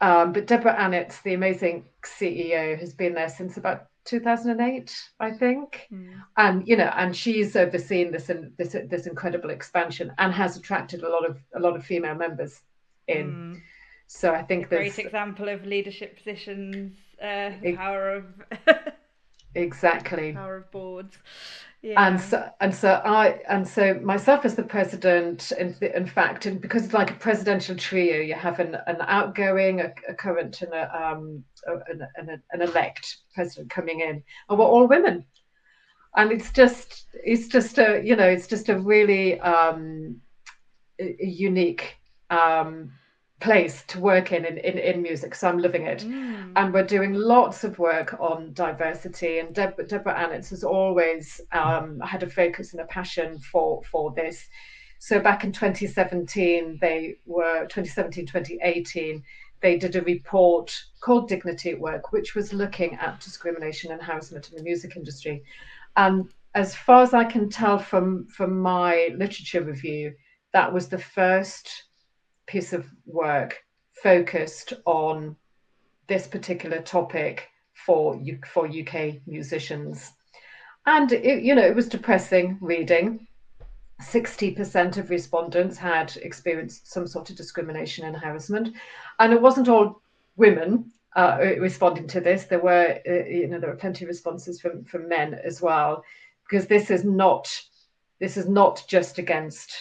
Um, 0.00 0.32
but 0.32 0.46
Deborah 0.46 0.80
Annetts, 0.80 1.20
the 1.22 1.34
amazing 1.34 1.86
CEO, 2.04 2.78
has 2.78 2.94
been 2.94 3.14
there 3.14 3.28
since 3.28 3.56
about 3.56 3.86
2008, 4.04 4.96
I 5.18 5.32
think, 5.32 5.88
mm. 5.92 6.14
and 6.36 6.66
you 6.66 6.76
know, 6.76 6.90
and 6.96 7.14
she's 7.14 7.56
overseen 7.56 8.12
this 8.12 8.28
and 8.28 8.52
this 8.56 8.76
this 8.88 9.06
incredible 9.06 9.50
expansion 9.50 10.12
and 10.18 10.32
has 10.32 10.56
attracted 10.56 11.02
a 11.02 11.08
lot 11.08 11.28
of 11.28 11.38
a 11.56 11.60
lot 11.60 11.74
of 11.74 11.84
female 11.84 12.14
members 12.14 12.60
in. 13.08 13.26
Mm. 13.26 13.60
So 14.08 14.32
I 14.32 14.42
think 14.42 14.70
there's 14.70 14.94
great 14.94 15.06
example 15.06 15.48
of 15.50 15.66
leadership 15.66 16.16
positions, 16.16 16.96
uh, 17.22 17.52
it, 17.62 17.76
power 17.76 18.10
of 18.10 18.24
exactly 19.54 20.32
power 20.32 20.56
of 20.56 20.70
boards. 20.70 21.18
Yeah. 21.82 22.08
And 22.08 22.18
so, 22.18 22.50
and 22.60 22.74
so 22.74 23.00
I, 23.04 23.40
and 23.48 23.68
so 23.68 23.94
myself 24.02 24.46
as 24.46 24.56
the 24.56 24.62
president, 24.62 25.52
in, 25.52 25.76
in 25.94 26.06
fact, 26.06 26.46
and 26.46 26.58
because 26.58 26.86
it's 26.86 26.94
like 26.94 27.10
a 27.10 27.14
presidential 27.14 27.76
trio, 27.76 28.20
you 28.20 28.34
have 28.34 28.58
an, 28.60 28.78
an 28.86 28.96
outgoing, 29.02 29.82
a, 29.82 29.92
a 30.08 30.14
current, 30.14 30.62
and 30.62 30.72
a, 30.72 31.12
um, 31.12 31.44
an, 31.66 32.06
an, 32.16 32.42
an 32.50 32.62
elect 32.62 33.18
president 33.34 33.70
coming 33.70 34.00
in, 34.00 34.22
and 34.48 34.58
we're 34.58 34.64
all 34.64 34.88
women, 34.88 35.24
and 36.16 36.32
it's 36.32 36.50
just, 36.50 37.06
it's 37.12 37.46
just 37.46 37.78
a, 37.78 38.02
you 38.02 38.16
know, 38.16 38.26
it's 38.26 38.46
just 38.46 38.70
a 38.70 38.78
really 38.78 39.38
um, 39.40 40.20
a 40.98 41.14
unique 41.20 41.96
um, 42.30 42.90
place 43.40 43.84
to 43.86 44.00
work 44.00 44.32
in 44.32 44.44
in, 44.44 44.58
in, 44.58 44.78
in 44.78 45.02
music 45.02 45.34
so 45.34 45.48
i'm 45.48 45.58
loving 45.58 45.86
it. 45.86 46.00
Mm. 46.00 46.52
and 46.56 46.74
we're 46.74 46.84
doing 46.84 47.14
lots 47.14 47.62
of 47.64 47.78
work 47.78 48.16
on 48.18 48.52
diversity 48.52 49.38
and 49.38 49.54
Deb, 49.54 49.76
deborah 49.88 50.18
annetts 50.18 50.50
has 50.50 50.64
always 50.64 51.40
um, 51.52 52.00
had 52.00 52.22
a 52.22 52.30
focus 52.30 52.72
and 52.72 52.80
a 52.80 52.86
passion 52.86 53.38
for 53.38 53.82
for 53.84 54.12
this. 54.14 54.44
So 54.98 55.20
back 55.20 55.44
in 55.44 55.52
2017 55.52 56.78
they 56.80 57.18
were 57.26 57.66
2017 57.66 58.26
2018 58.26 59.22
they 59.60 59.76
did 59.76 59.96
a 59.96 60.02
report 60.02 60.74
called 61.00 61.28
dignity 61.28 61.70
at 61.70 61.80
work 61.80 62.12
which 62.12 62.34
was 62.34 62.52
looking 62.52 62.94
at 62.96 63.20
discrimination 63.20 63.92
and 63.92 64.02
harassment 64.02 64.50
in 64.50 64.56
the 64.56 64.62
music 64.62 64.96
industry. 64.96 65.42
And 65.96 66.28
as 66.54 66.74
far 66.74 67.02
as 67.02 67.14
i 67.14 67.24
can 67.24 67.48
tell 67.48 67.78
from 67.78 68.26
from 68.26 68.58
my 68.58 69.10
literature 69.14 69.62
review 69.62 70.12
that 70.52 70.72
was 70.72 70.88
the 70.88 70.98
first 70.98 71.84
piece 72.48 72.72
of 72.72 72.86
work 73.06 73.62
focused 74.02 74.72
on 74.84 75.36
this 76.08 76.26
particular 76.26 76.80
topic 76.80 77.48
for 77.86 78.20
for 78.52 78.66
UK 78.66 79.26
musicians. 79.26 80.12
And 80.86 81.12
it, 81.12 81.42
you 81.42 81.54
know, 81.54 81.66
it 81.66 81.76
was 81.76 81.88
depressing 81.88 82.58
reading. 82.60 83.26
60% 84.00 84.96
of 84.96 85.10
respondents 85.10 85.76
had 85.76 86.16
experienced 86.22 86.90
some 86.90 87.06
sort 87.06 87.30
of 87.30 87.36
discrimination 87.36 88.06
and 88.06 88.16
harassment. 88.16 88.74
And 89.18 89.32
it 89.32 89.42
wasn't 89.42 89.68
all 89.68 90.00
women 90.36 90.92
uh, 91.16 91.38
responding 91.58 92.06
to 92.08 92.20
this. 92.20 92.44
There 92.44 92.60
were, 92.60 93.00
uh, 93.06 93.28
you 93.28 93.48
know, 93.48 93.58
there 93.58 93.70
were 93.70 93.76
plenty 93.76 94.04
of 94.04 94.08
responses 94.08 94.60
from, 94.60 94.84
from 94.84 95.08
men 95.08 95.34
as 95.34 95.60
well, 95.60 96.04
because 96.48 96.66
this 96.68 96.90
is 96.90 97.04
not, 97.04 97.50
this 98.20 98.36
is 98.36 98.48
not 98.48 98.84
just 98.88 99.18
against 99.18 99.72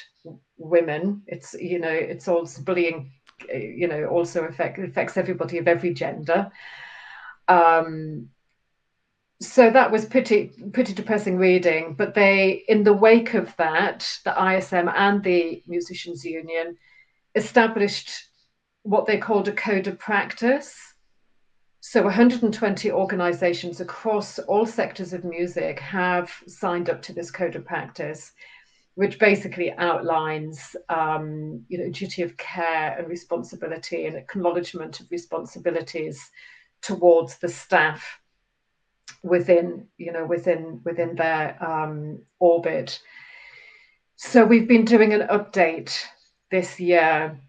women. 0.57 1.23
It's 1.27 1.53
you 1.53 1.79
know 1.79 1.89
it's 1.91 2.27
also 2.27 2.61
bullying. 2.61 3.11
You 3.53 3.87
know 3.87 4.05
also 4.05 4.45
affect, 4.45 4.79
affects 4.79 5.17
everybody 5.17 5.57
of 5.59 5.67
every 5.67 5.93
gender. 5.93 6.51
Um, 7.47 8.29
so 9.39 9.69
that 9.69 9.91
was 9.91 10.05
pretty 10.05 10.51
pretty 10.73 10.93
depressing 10.93 11.37
reading. 11.37 11.93
But 11.93 12.13
they, 12.13 12.63
in 12.67 12.83
the 12.83 12.93
wake 12.93 13.33
of 13.33 13.55
that, 13.57 14.09
the 14.25 14.55
ISM 14.55 14.89
and 14.89 15.23
the 15.23 15.63
Musicians 15.67 16.25
Union 16.25 16.77
established 17.35 18.09
what 18.83 19.05
they 19.05 19.17
called 19.17 19.47
a 19.47 19.53
code 19.53 19.87
of 19.87 19.99
practice. 19.99 20.75
So 21.81 22.03
120 22.03 22.91
organizations 22.91 23.79
across 23.79 24.39
all 24.39 24.65
sectors 24.65 25.13
of 25.13 25.23
music 25.23 25.79
have 25.79 26.31
signed 26.47 26.89
up 26.89 27.01
to 27.03 27.13
this 27.13 27.31
code 27.31 27.55
of 27.55 27.63
practice 27.65 28.31
which 28.97 29.19
basically 29.19 29.71
outlines, 29.73 30.75
um, 30.89 31.63
you 31.67 31.77
know, 31.77 31.88
duty 31.91 32.23
of 32.23 32.36
care 32.36 32.97
and 32.97 33.07
responsibility 33.07 34.07
and 34.07 34.15
acknowledgement 34.15 34.99
of 34.99 35.05
responsibilities 35.12 36.31
towards 36.81 37.38
the 37.38 37.47
staff 37.47 38.19
within, 39.21 39.88
you 39.99 40.12
know, 40.12 40.25
within 40.25 40.81
within 40.83 41.13
their 41.13 41.63
um, 41.63 42.23
orbit. 42.39 42.99
So 44.15 44.43
we've 44.43 44.67
been 44.67 44.86
doing 44.86 45.13
an 45.13 45.27
update 45.27 45.95
this 46.49 46.79
year 46.79 47.39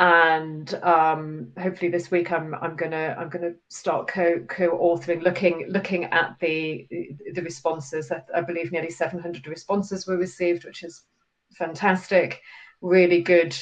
and 0.00 0.74
um, 0.82 1.52
hopefully 1.58 1.90
this 1.90 2.10
week 2.10 2.32
I'm 2.32 2.54
I'm 2.56 2.74
gonna 2.74 3.14
I'm 3.18 3.28
gonna 3.28 3.52
start 3.68 4.08
co 4.08 4.40
co-authoring 4.48 5.22
looking 5.22 5.66
looking 5.68 6.04
at 6.06 6.36
the 6.40 6.88
the 7.32 7.42
responses. 7.42 8.10
I, 8.10 8.22
I, 8.34 8.40
believe 8.40 8.72
nearly 8.72 8.90
700 8.90 9.46
responses 9.46 10.06
were 10.06 10.16
received, 10.16 10.64
which 10.64 10.82
is 10.82 11.04
fantastic. 11.52 12.40
Really 12.80 13.22
good, 13.22 13.56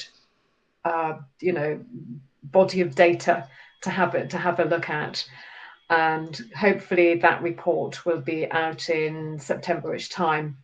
uh, 0.85 1.19
you 1.39 1.53
know, 1.53 1.79
body 2.41 2.81
of 2.81 2.95
data 2.95 3.47
to 3.83 3.91
have 3.91 4.15
it 4.15 4.31
to 4.31 4.39
have 4.39 4.59
a 4.59 4.65
look 4.65 4.89
at, 4.89 5.23
and 5.91 6.39
hopefully 6.57 7.15
that 7.19 7.43
report 7.43 8.07
will 8.07 8.21
be 8.21 8.49
out 8.51 8.89
in 8.89 9.37
Septemberish 9.37 10.09
time. 10.09 10.57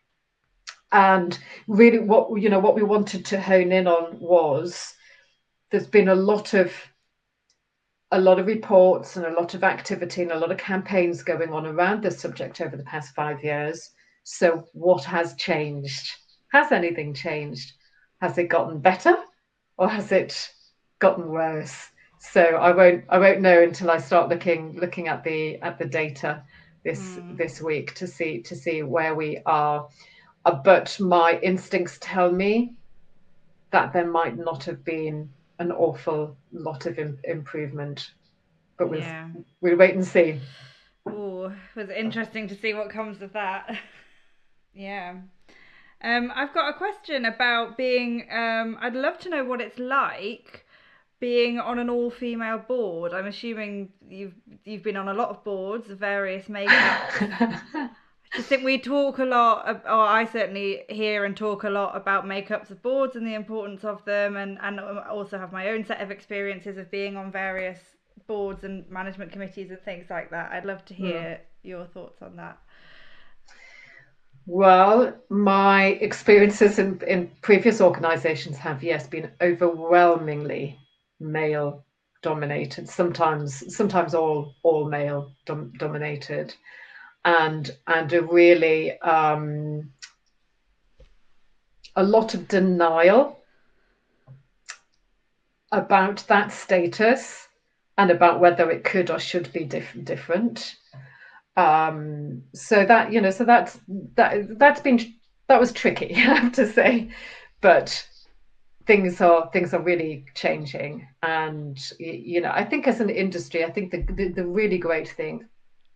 And 0.92 1.38
really, 1.68 2.00
what 2.00 2.42
you 2.42 2.50
know, 2.50 2.60
what 2.60 2.74
we 2.74 2.82
wanted 2.82 3.24
to 3.26 3.40
hone 3.40 3.72
in 3.72 3.86
on 3.86 4.20
was 4.20 4.96
there's 5.72 5.88
been 5.88 6.10
a 6.10 6.16
lot 6.16 6.54
of 6.54 6.74
a 8.12 8.20
lot 8.20 8.40
of 8.40 8.48
reports 8.48 9.18
and 9.18 9.26
a 9.26 9.34
lot 9.34 9.54
of 9.54 9.64
activity 9.64 10.24
and 10.24 10.32
a 10.32 10.40
lot 10.40 10.52
of 10.52 10.58
campaigns 10.58 11.22
going 11.22 11.54
on 11.54 11.68
around 11.68 12.02
this 12.02 12.20
subject 12.20 12.60
over 12.60 12.76
the 12.76 12.84
past 12.84 13.14
five 13.14 13.44
years. 13.44 13.92
So, 14.24 14.66
what 14.74 15.04
has 15.04 15.36
changed? 15.36 16.10
Has 16.52 16.72
anything 16.72 17.14
changed? 17.14 17.74
Has 18.22 18.38
it 18.38 18.48
gotten 18.48 18.80
better, 18.80 19.16
or 19.78 19.88
has 19.88 20.12
it 20.12 20.50
gotten 20.98 21.30
worse? 21.30 21.88
So, 22.20 22.42
I 22.42 22.72
won't 22.72 23.06
I 23.10 23.20
won't 23.20 23.42
know 23.42 23.62
until 23.62 23.92
I 23.92 24.00
start 24.00 24.30
looking 24.30 24.78
looking 24.80 25.08
at 25.08 25.24
the 25.24 25.58
at 25.62 25.78
the 25.78 25.86
data 25.86 26.44
this 26.84 27.00
mm. 27.00 27.38
this 27.38 27.62
week 27.62 27.94
to 27.96 28.08
see 28.08 28.42
to 28.42 28.56
see 28.56 28.84
where 28.84 29.14
we 29.14 29.40
are. 29.46 29.88
Uh, 30.46 30.56
but 30.56 31.00
my 31.00 31.40
instincts 31.42 31.98
tell 32.02 32.32
me 32.32 32.74
that 33.72 33.94
there 33.94 34.10
might 34.10 34.38
not 34.38 34.64
have 34.64 34.84
been 34.84 35.30
an 35.60 35.72
awful 35.72 36.36
lot 36.52 36.86
of 36.86 36.98
Im- 36.98 37.20
improvement. 37.24 38.12
But 38.78 38.90
we'll, 38.90 39.00
yeah. 39.00 39.30
we'll 39.62 39.78
wait 39.78 39.94
and 39.94 40.06
see. 40.06 40.40
Oh, 41.06 41.46
it 41.76 41.80
was 41.80 41.90
interesting 41.90 42.48
to 42.48 42.56
see 42.56 42.74
what 42.74 42.90
comes 42.90 43.22
of 43.22 43.34
that. 43.34 43.78
yeah. 44.74 45.16
Um, 46.02 46.32
I've 46.34 46.54
got 46.54 46.70
a 46.70 46.78
question 46.78 47.26
about 47.26 47.78
being. 47.78 48.28
Um, 48.32 48.78
I'd 48.80 48.96
love 48.96 49.20
to 49.20 49.30
know 49.30 49.44
what 49.44 49.60
it's 49.60 49.78
like 49.78 50.66
being 51.20 51.60
on 51.60 51.78
an 51.80 51.90
all-female 51.90 52.60
board. 52.60 53.14
I'm 53.14 53.26
assuming 53.28 53.90
you've 54.08 54.34
you've 54.64 54.84
been 54.84 54.96
on 54.96 55.10
a 55.10 55.14
lot 55.14 55.30
of 55.30 55.44
boards 55.44 55.90
of 55.90 56.00
various 56.00 56.48
makeup. 56.48 57.12
I 58.34 58.42
think 58.42 58.64
we 58.64 58.78
talk 58.78 59.18
a 59.18 59.26
lot, 59.26 59.68
or 59.86 59.90
I 59.90 60.26
certainly 60.26 60.84
hear 60.90 61.26
and 61.26 61.36
talk 61.36 61.64
a 61.64 61.70
lot 61.70 61.98
about 61.98 62.26
makeups 62.26 62.70
of 62.70 62.82
boards 62.82 63.16
and 63.16 63.26
the 63.26 63.34
importance 63.34 63.84
of 63.84 64.06
them, 64.06 64.38
and, 64.38 64.58
and 64.62 64.80
also 64.80 65.40
have 65.40 65.52
my 65.52 65.70
own 65.70 65.84
set 65.84 66.02
of 66.02 66.12
experiences 66.12 66.78
of 66.78 66.92
being 66.92 67.18
on 67.18 67.32
various 67.32 67.80
boards 68.28 68.64
and 68.64 68.88
management 68.90 69.32
committees 69.32 69.72
and 69.72 69.82
things 69.82 70.10
like 70.10 70.30
that. 70.30 70.52
I'd 70.52 70.66
love 70.66 70.86
to 70.86 70.94
hmm. 70.94 71.06
hear 71.06 71.42
your 71.64 71.86
thoughts 71.86 72.22
on 72.22 72.36
that. 72.36 72.60
Well, 74.46 75.14
my 75.30 75.86
experiences 76.02 76.80
in, 76.80 77.02
in 77.08 77.32
previous 77.42 77.82
organisations 77.82 78.58
have, 78.58 78.84
yes, 78.84 79.08
been 79.08 79.32
overwhelmingly 79.42 80.80
male 81.20 81.86
dominated, 82.22 82.90
sometimes 82.90 83.76
sometimes 83.76 84.14
all 84.14 84.56
all 84.64 84.90
male 84.90 85.32
dom- 85.46 85.72
dominated, 85.78 86.54
and 87.30 87.70
and 87.86 88.12
a 88.14 88.24
really 88.24 89.00
um, 89.02 89.92
a 91.96 92.04
lot 92.04 92.34
of 92.34 92.48
denial 92.48 93.40
about 95.72 96.26
that 96.28 96.52
status 96.52 97.48
and 98.00 98.10
about 98.10 98.40
whether 98.40 98.72
it 98.72 98.84
could 98.84 99.12
or 99.12 99.20
should 99.20 99.54
be 99.54 99.64
diff- 99.64 100.04
different. 100.04 100.76
Um, 101.56 102.42
so 102.56 102.84
that 102.84 103.14
you 103.14 103.22
know, 103.22 103.30
so 103.30 103.46
that's 103.46 103.80
that 104.16 104.58
that's 104.58 104.82
been 104.82 105.00
that 105.48 105.60
was 105.60 105.72
tricky, 105.72 106.16
I 106.16 106.40
have 106.40 106.54
to 106.54 106.66
say, 106.66 107.10
but 107.62 108.08
things 108.88 109.22
are 109.22 109.52
things 109.54 109.72
are 109.76 109.84
really 109.84 110.26
changing, 110.34 111.08
and 111.22 111.78
you 112.00 112.42
know, 112.42 112.52
I 112.52 112.64
think 112.64 112.88
as 112.88 113.02
an 113.02 113.10
industry, 113.12 113.64
I 113.64 113.70
think 113.70 113.92
the, 113.92 114.02
the, 114.14 114.30
the 114.30 114.46
really 114.46 114.80
great 114.80 115.10
thing 115.10 115.46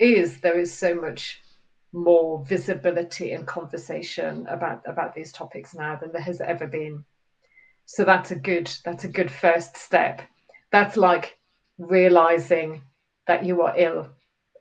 is 0.03 0.39
there 0.41 0.59
is 0.59 0.73
so 0.73 0.93
much 0.95 1.39
more 1.93 2.43
visibility 2.45 3.31
and 3.33 3.45
conversation 3.45 4.45
about 4.47 4.81
about 4.85 5.13
these 5.13 5.31
topics 5.31 5.75
now 5.75 5.95
than 5.95 6.11
there 6.11 6.21
has 6.21 6.41
ever 6.41 6.67
been. 6.67 7.03
So 7.85 8.03
that's 8.03 8.31
a 8.31 8.35
good 8.35 8.71
that's 8.83 9.03
a 9.03 9.09
good 9.09 9.31
first 9.31 9.77
step. 9.77 10.21
That's 10.71 10.97
like 10.97 11.37
realizing 11.77 12.81
that 13.27 13.45
you 13.45 13.61
are 13.61 13.73
ill 13.77 14.09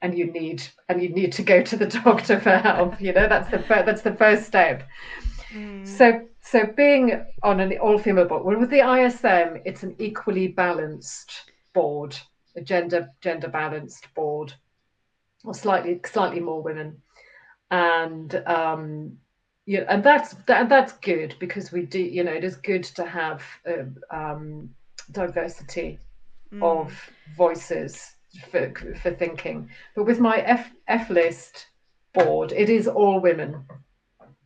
and 0.03 0.19
you 0.19 0.31
need 0.31 0.63
and 0.89 1.03
you 1.03 1.09
need 1.09 1.33
to 1.33 1.43
go 1.43 1.63
to 1.63 1.77
the 1.77 1.87
doctor 2.05 2.39
for 2.39 2.59
help 2.59 3.01
you 3.01 3.13
know 3.13 3.29
that's 3.29 3.51
the 3.51 3.59
that's 3.69 4.03
the 4.03 4.15
first 4.15 4.45
step. 4.45 4.83
Mm. 5.53 5.87
so 5.87 6.27
so 6.41 6.67
being 6.77 7.25
on 7.43 7.61
an 7.61 7.77
all 7.79 7.99
female 7.99 8.25
board 8.25 8.45
well 8.45 8.59
with 8.59 8.71
the 8.71 8.81
ism 8.81 9.61
it's 9.67 9.83
an 9.83 9.95
equally 9.99 10.49
balanced 10.49 11.51
board 11.75 12.17
a 12.57 12.61
gender 12.61 13.11
gender 13.21 13.49
balanced 13.49 14.13
board 14.15 14.55
or 15.45 15.55
slightly 15.55 16.01
slightly 16.05 16.41
more 16.41 16.63
women. 16.63 17.03
And 17.71 18.35
um 18.47 19.19
yeah 19.67 19.85
and 19.89 20.03
that's 20.03 20.35
that, 20.47 20.69
that's 20.69 20.93
good 20.95 21.35
because 21.39 21.73
we 21.73 21.87
do 21.87 22.01
you 22.01 22.25
know 22.25 22.33
it 22.33 22.45
is 22.45 22.57
good 22.57 22.85
to 22.85 23.05
have 23.05 23.43
uh, 23.67 24.17
um, 24.17 24.71
diversity 25.11 25.99
mm. 26.53 26.63
of 26.63 26.93
voices 27.37 28.15
for, 28.51 28.73
for 29.03 29.13
thinking. 29.13 29.69
But 29.95 30.05
with 30.05 30.21
my 30.21 30.39
f 30.39 30.71
f 30.89 31.11
list 31.11 31.67
board 32.13 32.53
it 32.53 32.69
is 32.69 32.89
all 32.89 33.21
women. 33.21 33.65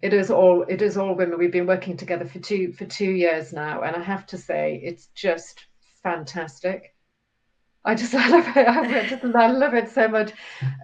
It 0.02 0.12
is 0.12 0.30
all 0.30 0.64
it 0.68 0.82
is 0.82 0.96
all 0.96 1.14
women. 1.14 1.38
We've 1.38 1.50
been 1.50 1.66
working 1.66 1.96
together 1.96 2.26
for 2.26 2.38
two 2.38 2.72
for 2.72 2.84
two 2.84 3.10
years 3.10 3.52
now 3.52 3.82
and 3.82 3.96
i 3.96 4.02
have 4.02 4.26
to 4.26 4.38
say 4.38 4.80
it's 4.82 5.08
just 5.14 5.66
fantastic 6.02 6.94
I 7.86 7.94
just 7.94 8.14
I 8.16 8.28
love 8.28 8.56
it. 8.56 8.68
I, 8.68 9.06
just, 9.06 9.24
I 9.24 9.46
love 9.46 9.74
it 9.74 9.88
so 9.88 10.08
much. 10.08 10.32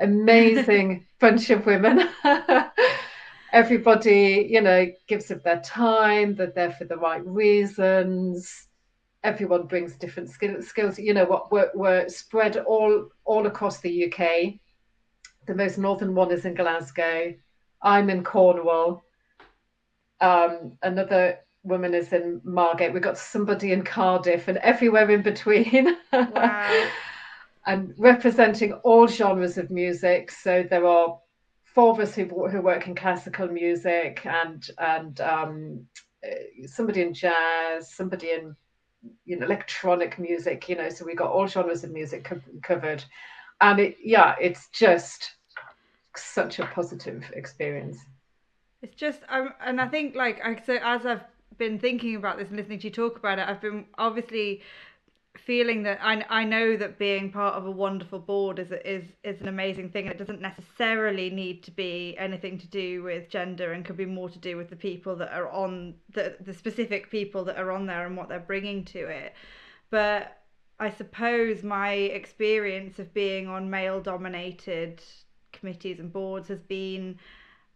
Amazing 0.00 1.06
bunch 1.20 1.50
of 1.50 1.66
women. 1.66 2.08
everybody, 3.52 4.48
you 4.48 4.60
know, 4.60 4.86
gives 5.08 5.30
up 5.30 5.42
their 5.42 5.60
time, 5.60 6.36
that 6.36 6.54
they're 6.54 6.68
there 6.68 6.76
for 6.76 6.84
the 6.84 6.96
right 6.96 7.24
reasons. 7.26 8.68
Everyone 9.24 9.66
brings 9.66 9.96
different 9.96 10.30
skill, 10.30 10.62
skills. 10.62 10.98
You 10.98 11.14
know 11.14 11.26
what? 11.26 11.52
We're, 11.52 11.70
we're 11.74 12.08
spread 12.08 12.56
all 12.56 13.08
all 13.24 13.46
across 13.46 13.80
the 13.80 14.06
UK. 14.06 14.54
The 15.46 15.54
most 15.54 15.78
northern 15.78 16.14
one 16.14 16.30
is 16.32 16.44
in 16.44 16.54
Glasgow. 16.54 17.34
I'm 17.82 18.10
in 18.10 18.24
Cornwall. 18.24 19.04
Um, 20.20 20.78
another 20.82 21.38
woman 21.64 21.94
is 21.94 22.12
in 22.12 22.40
Margate. 22.44 22.92
We've 22.92 23.02
got 23.02 23.18
somebody 23.18 23.72
in 23.72 23.82
Cardiff, 23.82 24.48
and 24.48 24.58
everywhere 24.58 25.10
in 25.10 25.22
between. 25.22 25.96
Wow. 26.12 26.88
and 27.66 27.94
representing 27.96 28.72
all 28.84 29.06
genres 29.06 29.58
of 29.58 29.70
music. 29.70 30.30
So 30.30 30.64
there 30.68 30.86
are 30.86 31.18
four 31.64 31.92
of 31.92 32.00
us 32.00 32.14
who, 32.14 32.24
who 32.48 32.60
work 32.60 32.86
in 32.86 32.94
classical 32.94 33.48
music 33.48 34.24
and 34.26 34.68
and 34.78 35.20
um, 35.20 35.86
uh, 36.24 36.66
somebody 36.66 37.02
in 37.02 37.14
jazz, 37.14 37.92
somebody 37.92 38.32
in 38.32 38.56
you 39.24 39.38
know 39.38 39.46
electronic 39.46 40.18
music. 40.18 40.68
You 40.68 40.76
know, 40.76 40.88
so 40.88 41.04
we've 41.04 41.16
got 41.16 41.30
all 41.30 41.46
genres 41.46 41.84
of 41.84 41.92
music 41.92 42.24
co- 42.24 42.40
covered, 42.62 43.04
and 43.60 43.80
it 43.80 43.96
yeah, 44.02 44.34
it's 44.40 44.68
just 44.68 45.32
such 46.16 46.58
a 46.58 46.66
positive 46.66 47.24
experience. 47.34 47.98
It's 48.82 48.96
just 48.96 49.20
um, 49.28 49.54
and 49.64 49.80
I 49.80 49.88
think 49.88 50.16
like 50.16 50.40
I 50.44 50.60
so 50.64 50.78
as 50.82 51.06
I've 51.06 51.22
been 51.58 51.78
thinking 51.78 52.16
about 52.16 52.38
this 52.38 52.48
and 52.48 52.56
listening 52.56 52.78
to 52.80 52.88
you 52.88 52.92
talk 52.92 53.16
about 53.16 53.38
it, 53.38 53.48
I've 53.48 53.60
been 53.60 53.86
obviously 53.98 54.62
feeling 55.36 55.82
that 55.82 55.98
I, 56.02 56.24
I 56.28 56.44
know 56.44 56.76
that 56.76 56.98
being 56.98 57.32
part 57.32 57.54
of 57.54 57.66
a 57.66 57.70
wonderful 57.70 58.18
board 58.18 58.58
is 58.58 58.70
is 58.84 59.04
is 59.24 59.40
an 59.40 59.48
amazing 59.48 59.90
thing. 59.90 60.04
And 60.06 60.14
it 60.14 60.18
doesn't 60.18 60.40
necessarily 60.40 61.30
need 61.30 61.62
to 61.64 61.70
be 61.70 62.16
anything 62.18 62.58
to 62.58 62.66
do 62.66 63.02
with 63.02 63.28
gender 63.28 63.72
and 63.72 63.84
could 63.84 63.96
be 63.96 64.06
more 64.06 64.28
to 64.28 64.38
do 64.38 64.56
with 64.56 64.70
the 64.70 64.76
people 64.76 65.16
that 65.16 65.32
are 65.32 65.48
on 65.48 65.94
the 66.12 66.36
the 66.40 66.52
specific 66.52 67.10
people 67.10 67.44
that 67.44 67.56
are 67.56 67.72
on 67.72 67.86
there 67.86 68.06
and 68.06 68.16
what 68.16 68.28
they're 68.28 68.40
bringing 68.40 68.84
to 68.86 69.06
it. 69.06 69.34
But 69.90 70.38
I 70.78 70.90
suppose 70.90 71.62
my 71.62 71.92
experience 71.92 72.98
of 72.98 73.14
being 73.14 73.46
on 73.46 73.70
male 73.70 74.00
dominated 74.00 75.02
committees 75.52 76.00
and 76.00 76.12
boards 76.12 76.48
has 76.48 76.60
been 76.60 77.18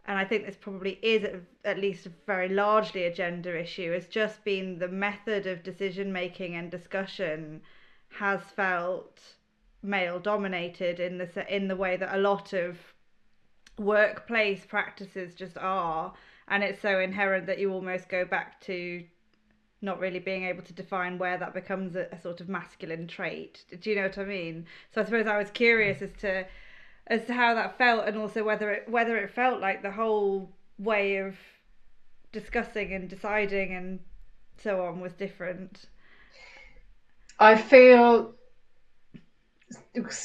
and 0.06 0.18
I 0.18 0.24
think 0.24 0.46
this 0.46 0.56
probably 0.56 0.98
is 1.02 1.26
at 1.64 1.78
least 1.78 2.06
very 2.26 2.48
largely 2.48 3.04
a 3.04 3.12
gender 3.12 3.56
issue, 3.56 3.92
has 3.92 4.06
just 4.06 4.44
been 4.44 4.78
the 4.78 4.88
method 4.88 5.46
of 5.46 5.62
decision 5.62 6.12
making 6.12 6.54
and 6.54 6.70
discussion 6.70 7.60
has 8.08 8.40
felt 8.42 9.20
male 9.82 10.18
dominated 10.18 11.00
in 11.00 11.18
the 11.18 11.54
in 11.54 11.68
the 11.68 11.76
way 11.76 11.96
that 11.96 12.14
a 12.14 12.18
lot 12.18 12.52
of 12.52 12.78
workplace 13.78 14.64
practices 14.64 15.34
just 15.34 15.58
are, 15.58 16.14
and 16.48 16.62
it's 16.62 16.80
so 16.80 17.00
inherent 17.00 17.46
that 17.46 17.58
you 17.58 17.72
almost 17.72 18.08
go 18.08 18.24
back 18.24 18.60
to 18.62 19.04
not 19.82 19.98
really 19.98 20.20
being 20.20 20.44
able 20.44 20.62
to 20.62 20.72
define 20.72 21.18
where 21.18 21.36
that 21.36 21.52
becomes 21.52 21.96
a, 21.96 22.08
a 22.12 22.18
sort 22.18 22.40
of 22.40 22.48
masculine 22.48 23.06
trait. 23.06 23.64
Do 23.80 23.90
you 23.90 23.96
know 23.96 24.04
what 24.04 24.18
I 24.18 24.24
mean? 24.24 24.66
So 24.94 25.02
I 25.02 25.04
suppose 25.04 25.26
I 25.26 25.36
was 25.36 25.50
curious 25.50 25.98
mm. 25.98 26.02
as 26.02 26.20
to 26.20 26.46
as 27.08 27.24
to 27.26 27.34
how 27.34 27.54
that 27.54 27.78
felt 27.78 28.06
and 28.06 28.16
also 28.16 28.42
whether 28.42 28.70
it 28.70 28.88
whether 28.88 29.16
it 29.16 29.30
felt 29.30 29.60
like 29.60 29.82
the 29.82 29.90
whole 29.90 30.50
way 30.78 31.16
of 31.18 31.36
discussing 32.32 32.92
and 32.92 33.08
deciding 33.08 33.74
and 33.74 34.00
so 34.58 34.84
on 34.84 35.00
was 35.00 35.12
different. 35.12 35.86
I 37.38 37.56
feel 37.56 38.34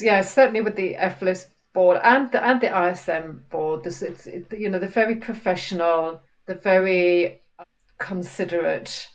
yeah, 0.00 0.22
certainly 0.22 0.60
with 0.60 0.76
the 0.76 0.96
F 0.96 1.22
List 1.22 1.48
board 1.72 2.00
and 2.02 2.30
the 2.32 2.44
and 2.44 2.60
the 2.60 2.90
ISM 2.90 3.44
board, 3.50 3.84
this 3.84 4.02
it's 4.02 4.26
it, 4.26 4.46
you 4.56 4.68
know, 4.68 4.78
they're 4.78 4.88
very 4.88 5.16
professional, 5.16 6.20
they're 6.46 6.56
very 6.56 7.40
considerate 7.98 9.08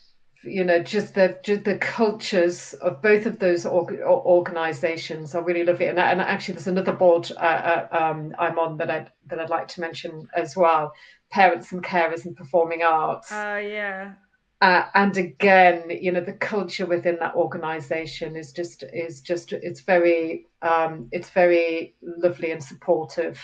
you 0.44 0.64
know 0.64 0.82
just 0.82 1.16
the 1.16 1.38
just 1.44 1.64
the 1.64 1.78
cultures 1.78 2.74
of 2.76 3.02
both 3.02 3.26
of 3.26 3.40
those 3.40 3.66
org- 3.66 4.00
organizations 4.02 5.34
are 5.34 5.44
really 5.44 5.64
lovely. 5.64 5.88
And, 5.88 6.00
and 6.00 6.22
actually 6.22 6.56
there's 6.56 6.68
another 6.68 6.94
board 6.94 7.32
uh, 7.38 7.40
uh, 7.40 7.88
um, 7.92 8.36
i'm 8.38 8.60
on 8.60 8.78
that 8.78 8.90
i'd 8.90 9.12
that 9.28 9.40
i'd 9.40 9.50
like 9.50 9.68
to 9.70 9.82
mention 9.82 10.28
as 10.36 10.56
well. 10.56 10.94
Parents 11.30 11.72
and 11.72 11.84
carers 11.84 12.26
and 12.26 12.36
performing 12.36 12.84
arts. 12.84 13.32
Oh 13.32 13.56
uh, 13.56 13.58
yeah. 13.58 14.14
Uh, 14.62 14.86
and 14.96 15.18
again 15.18 15.90
you 15.90 16.12
know 16.12 16.22
the 16.22 16.34
culture 16.34 16.86
within 16.86 17.18
that 17.20 17.36
organization 17.36 18.36
is 18.36 18.52
just 18.52 18.84
is 18.94 19.22
just 19.22 19.54
it's 19.54 19.82
very 19.82 20.48
um, 20.62 21.08
it's 21.12 21.30
very 21.30 21.96
lovely 22.02 22.52
and 22.52 22.64
supportive 22.64 23.40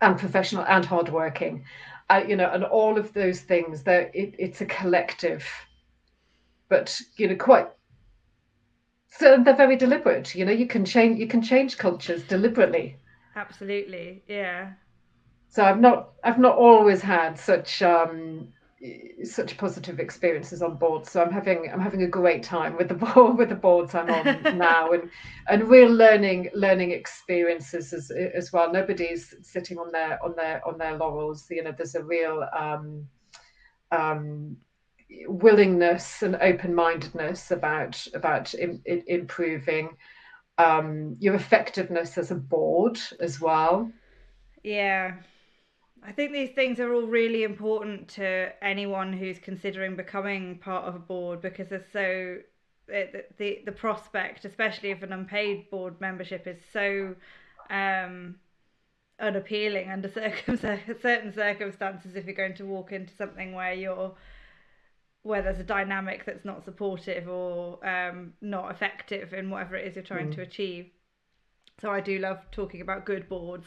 and 0.00 0.18
professional 0.18 0.64
and 0.66 0.84
hardworking. 0.84 1.64
Uh, 2.08 2.24
you 2.26 2.36
know 2.36 2.50
and 2.50 2.64
all 2.64 2.98
of 2.98 3.12
those 3.12 3.40
things 3.40 3.82
that 3.84 4.10
it, 4.14 4.34
it's 4.38 4.60
a 4.60 4.66
collective 4.66 5.44
but 6.70 6.98
you 7.16 7.28
know 7.28 7.36
quite 7.36 7.68
so 9.10 9.42
they're 9.44 9.56
very 9.56 9.76
deliberate 9.76 10.34
you 10.34 10.46
know 10.46 10.52
you 10.52 10.66
can 10.66 10.84
change 10.84 11.18
you 11.18 11.26
can 11.26 11.42
change 11.42 11.76
cultures 11.76 12.22
deliberately. 12.22 12.96
Absolutely 13.36 14.22
yeah. 14.26 14.72
So 15.50 15.64
i've 15.64 15.80
not 15.80 16.12
i've 16.24 16.38
not 16.38 16.56
always 16.56 17.02
had 17.02 17.38
such 17.38 17.82
um 17.82 18.48
such 19.24 19.58
positive 19.58 20.00
experiences 20.00 20.62
on 20.62 20.76
board 20.76 21.04
so 21.06 21.20
i'm 21.22 21.30
having 21.30 21.70
i'm 21.70 21.80
having 21.80 22.02
a 22.04 22.08
great 22.08 22.42
time 22.42 22.78
with 22.78 22.88
the 22.88 22.94
board 23.04 23.36
with 23.36 23.50
the 23.50 23.54
boards 23.54 23.94
i'm 23.94 24.08
on 24.08 24.40
now 24.56 24.92
and 24.92 25.10
and 25.48 25.68
real 25.68 25.90
learning 25.90 26.48
learning 26.54 26.92
experiences 26.92 27.92
as 27.92 28.10
as 28.10 28.52
well. 28.52 28.72
Nobody's 28.72 29.34
sitting 29.42 29.78
on 29.78 29.92
their 29.92 30.22
on 30.24 30.34
their 30.36 30.66
on 30.66 30.78
their 30.78 30.96
laurels 30.96 31.46
you 31.50 31.62
know 31.62 31.74
there's 31.76 31.94
a 31.94 32.02
real 32.02 32.46
um 32.56 33.06
um 33.90 34.56
willingness 35.26 36.22
and 36.22 36.36
open-mindedness 36.36 37.50
about 37.50 38.06
about 38.14 38.54
in, 38.54 38.80
in, 38.84 39.02
improving 39.06 39.96
um, 40.58 41.16
your 41.18 41.34
effectiveness 41.34 42.18
as 42.18 42.30
a 42.30 42.34
board 42.34 42.98
as 43.20 43.40
well. 43.40 43.90
Yeah. 44.62 45.14
I 46.02 46.12
think 46.12 46.32
these 46.32 46.50
things 46.54 46.80
are 46.80 46.94
all 46.94 47.06
really 47.06 47.42
important 47.42 48.08
to 48.10 48.52
anyone 48.62 49.12
who's 49.12 49.38
considering 49.38 49.96
becoming 49.96 50.58
part 50.58 50.86
of 50.86 50.94
a 50.94 50.98
board 50.98 51.42
because 51.42 51.68
they're 51.68 51.84
so 51.92 52.38
it, 52.88 53.36
the 53.38 53.60
the 53.64 53.72
prospect, 53.72 54.44
especially 54.44 54.90
of 54.90 55.02
an 55.02 55.12
unpaid 55.12 55.70
board 55.70 56.00
membership, 56.00 56.46
is 56.46 56.58
so 56.72 57.14
um, 57.68 58.36
unappealing 59.20 59.90
under 59.90 60.08
circum- 60.12 60.56
certain 60.56 61.32
circumstances. 61.32 62.16
If 62.16 62.26
you're 62.26 62.34
going 62.34 62.54
to 62.54 62.64
walk 62.64 62.92
into 62.92 63.14
something 63.14 63.52
where 63.54 63.74
you're 63.74 64.14
where 65.22 65.42
there's 65.42 65.58
a 65.58 65.64
dynamic 65.64 66.24
that's 66.24 66.44
not 66.44 66.64
supportive 66.64 67.28
or 67.28 67.84
um, 67.86 68.32
not 68.40 68.70
effective 68.70 69.34
in 69.34 69.50
whatever 69.50 69.76
it 69.76 69.86
is 69.86 69.94
you're 69.94 70.04
trying 70.04 70.30
mm. 70.30 70.34
to 70.34 70.42
achieve. 70.42 70.90
So 71.80 71.90
I 71.90 72.00
do 72.00 72.18
love 72.18 72.38
talking 72.50 72.82
about 72.82 73.06
good 73.06 73.28
boards. 73.28 73.66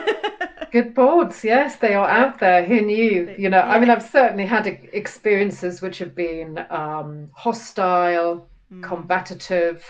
good 0.72 0.94
boards, 0.94 1.44
yes, 1.44 1.76
they 1.76 1.94
are 1.94 2.08
out 2.08 2.40
there. 2.40 2.64
Who 2.64 2.80
knew? 2.80 3.34
You 3.38 3.48
know, 3.48 3.58
yeah. 3.58 3.70
I 3.70 3.78
mean, 3.78 3.90
I've 3.90 4.08
certainly 4.08 4.46
had 4.46 4.66
experiences 4.66 5.80
which 5.80 5.98
have 5.98 6.14
been 6.14 6.64
um, 6.70 7.30
hostile, 7.32 8.48
mm. 8.72 8.82
combative, 8.82 9.84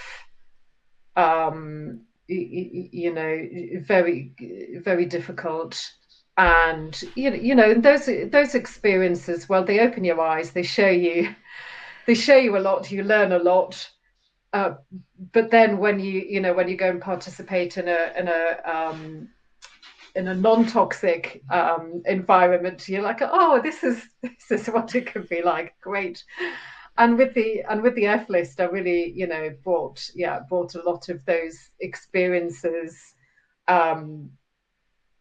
um, 1.16 2.02
you, 2.28 2.88
you 2.92 3.12
know, 3.12 3.48
very, 3.86 4.32
very 4.82 5.06
difficult 5.06 5.82
and 6.40 7.04
you 7.16 7.30
know, 7.30 7.36
you 7.36 7.54
know 7.54 7.74
those 7.74 8.08
those 8.30 8.54
experiences 8.54 9.46
well 9.46 9.62
they 9.62 9.80
open 9.80 10.04
your 10.04 10.18
eyes 10.22 10.52
they 10.52 10.62
show 10.62 10.88
you 10.88 11.34
they 12.06 12.14
show 12.14 12.36
you 12.36 12.56
a 12.56 12.58
lot 12.58 12.90
you 12.90 13.04
learn 13.04 13.32
a 13.32 13.38
lot. 13.38 13.88
Uh, 14.52 14.74
but 15.32 15.50
then 15.50 15.78
when 15.78 16.00
you 16.00 16.22
you 16.28 16.40
know 16.40 16.54
when 16.54 16.66
you 16.66 16.76
go 16.76 16.88
and 16.88 17.00
participate 17.00 17.76
in 17.76 17.88
a 17.88 18.12
in 18.16 18.26
a 18.26 18.56
um, 18.64 19.28
in 20.16 20.28
a 20.28 20.34
non-toxic 20.34 21.42
um, 21.50 22.02
environment 22.06 22.88
you're 22.88 23.02
like 23.02 23.20
oh 23.20 23.60
this 23.62 23.84
is 23.84 24.02
this 24.22 24.50
is 24.50 24.66
what 24.68 24.94
it 24.94 25.12
could 25.12 25.28
be 25.28 25.42
like. 25.42 25.74
Great. 25.82 26.24
And 26.96 27.18
with 27.18 27.34
the 27.34 27.62
and 27.68 27.82
with 27.82 27.94
the 27.94 28.06
F 28.06 28.30
List 28.30 28.60
i 28.60 28.64
really 28.64 29.12
you 29.14 29.26
know 29.26 29.50
brought 29.62 30.08
yeah 30.14 30.40
brought 30.48 30.74
a 30.74 30.82
lot 30.82 31.10
of 31.10 31.22
those 31.26 31.70
experiences 31.80 32.98
um, 33.68 34.30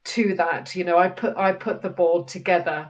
to 0.09 0.35
that 0.35 0.75
you 0.75 0.83
know 0.83 0.97
i 0.97 1.07
put 1.07 1.37
i 1.37 1.51
put 1.51 1.81
the 1.81 1.89
board 1.89 2.27
together 2.27 2.87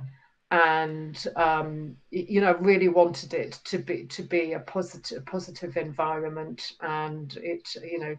and 0.52 1.28
um, 1.36 1.96
you 2.10 2.42
know 2.42 2.56
really 2.56 2.88
wanted 2.88 3.34
it 3.34 3.60
to 3.66 3.78
be 3.78 4.06
to 4.06 4.24
be 4.24 4.54
a 4.54 4.60
positive 4.60 5.24
positive 5.26 5.78
environment 5.78 6.72
and 6.82 7.38
it 7.38 7.68
you 7.84 8.00
know 8.00 8.16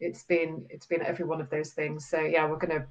it's 0.00 0.22
been 0.24 0.66
it's 0.70 0.86
been 0.86 1.02
every 1.02 1.24
one 1.24 1.40
of 1.40 1.50
those 1.50 1.70
things. 1.70 2.06
So 2.08 2.20
yeah 2.20 2.48
we're 2.48 2.58
gonna 2.58 2.86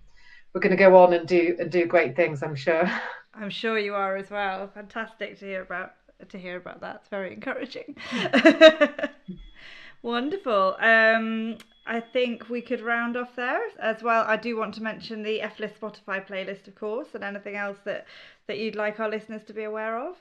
we're 0.53 0.61
gonna 0.61 0.75
go 0.75 0.97
on 0.97 1.13
and 1.13 1.27
do 1.27 1.55
and 1.59 1.71
do 1.71 1.85
great 1.85 2.15
things 2.15 2.43
i'm 2.43 2.55
sure. 2.55 2.89
I'm 3.35 3.49
sure 3.49 3.79
you 3.79 3.95
are 3.95 4.15
as 4.15 4.29
well. 4.29 4.69
Fantastic 4.75 5.39
to 5.39 5.45
hear 5.45 5.63
about 5.63 5.93
to 6.29 6.37
hear 6.37 6.57
about 6.57 6.81
that. 6.81 6.97
It's 6.97 7.09
very 7.09 7.33
encouraging. 7.33 7.95
Wonderful. 10.03 10.75
Um 10.79 11.57
I 11.85 11.99
think 11.99 12.49
we 12.49 12.61
could 12.61 12.81
round 12.81 13.17
off 13.17 13.35
there 13.35 13.61
as 13.79 14.01
well. 14.01 14.23
I 14.27 14.37
do 14.37 14.55
want 14.55 14.73
to 14.75 14.83
mention 14.83 15.21
the 15.23 15.41
F 15.41 15.59
List 15.59 15.79
Spotify 15.79 16.25
playlist, 16.25 16.67
of 16.67 16.75
course, 16.75 17.13
and 17.13 17.23
anything 17.23 17.55
else 17.55 17.77
that, 17.83 18.05
that 18.47 18.57
you'd 18.57 18.75
like 18.75 18.99
our 18.99 19.09
listeners 19.09 19.43
to 19.45 19.53
be 19.53 19.63
aware 19.63 19.97
of. 19.99 20.15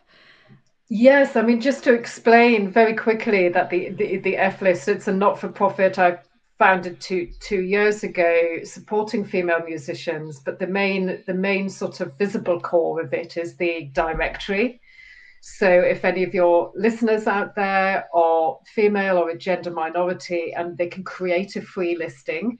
Yes, 0.88 1.36
I 1.36 1.42
mean 1.42 1.60
just 1.60 1.84
to 1.84 1.94
explain 1.94 2.68
very 2.70 2.94
quickly 2.94 3.48
that 3.48 3.70
the 3.70 3.90
the, 3.90 4.18
the 4.18 4.36
F 4.36 4.60
List 4.60 4.88
it's 4.88 5.08
a 5.08 5.12
not 5.12 5.38
for 5.38 5.48
profit. 5.48 5.98
I 5.98 6.18
founded 6.58 7.00
two 7.00 7.30
two 7.40 7.62
years 7.62 8.04
ago, 8.04 8.58
supporting 8.64 9.24
female 9.24 9.62
musicians, 9.64 10.40
but 10.40 10.58
the 10.58 10.66
main 10.66 11.22
the 11.26 11.34
main 11.34 11.70
sort 11.70 12.00
of 12.00 12.18
visible 12.18 12.60
core 12.60 13.00
of 13.00 13.14
it 13.14 13.36
is 13.36 13.56
the 13.56 13.90
directory. 13.92 14.80
So, 15.44 15.68
if 15.68 16.04
any 16.04 16.22
of 16.22 16.34
your 16.34 16.70
listeners 16.76 17.26
out 17.26 17.56
there 17.56 18.06
are 18.14 18.60
female 18.64 19.18
or 19.18 19.30
a 19.30 19.36
gender 19.36 19.72
minority 19.72 20.54
and 20.54 20.78
they 20.78 20.86
can 20.86 21.02
create 21.02 21.56
a 21.56 21.62
free 21.62 21.96
listing 21.96 22.58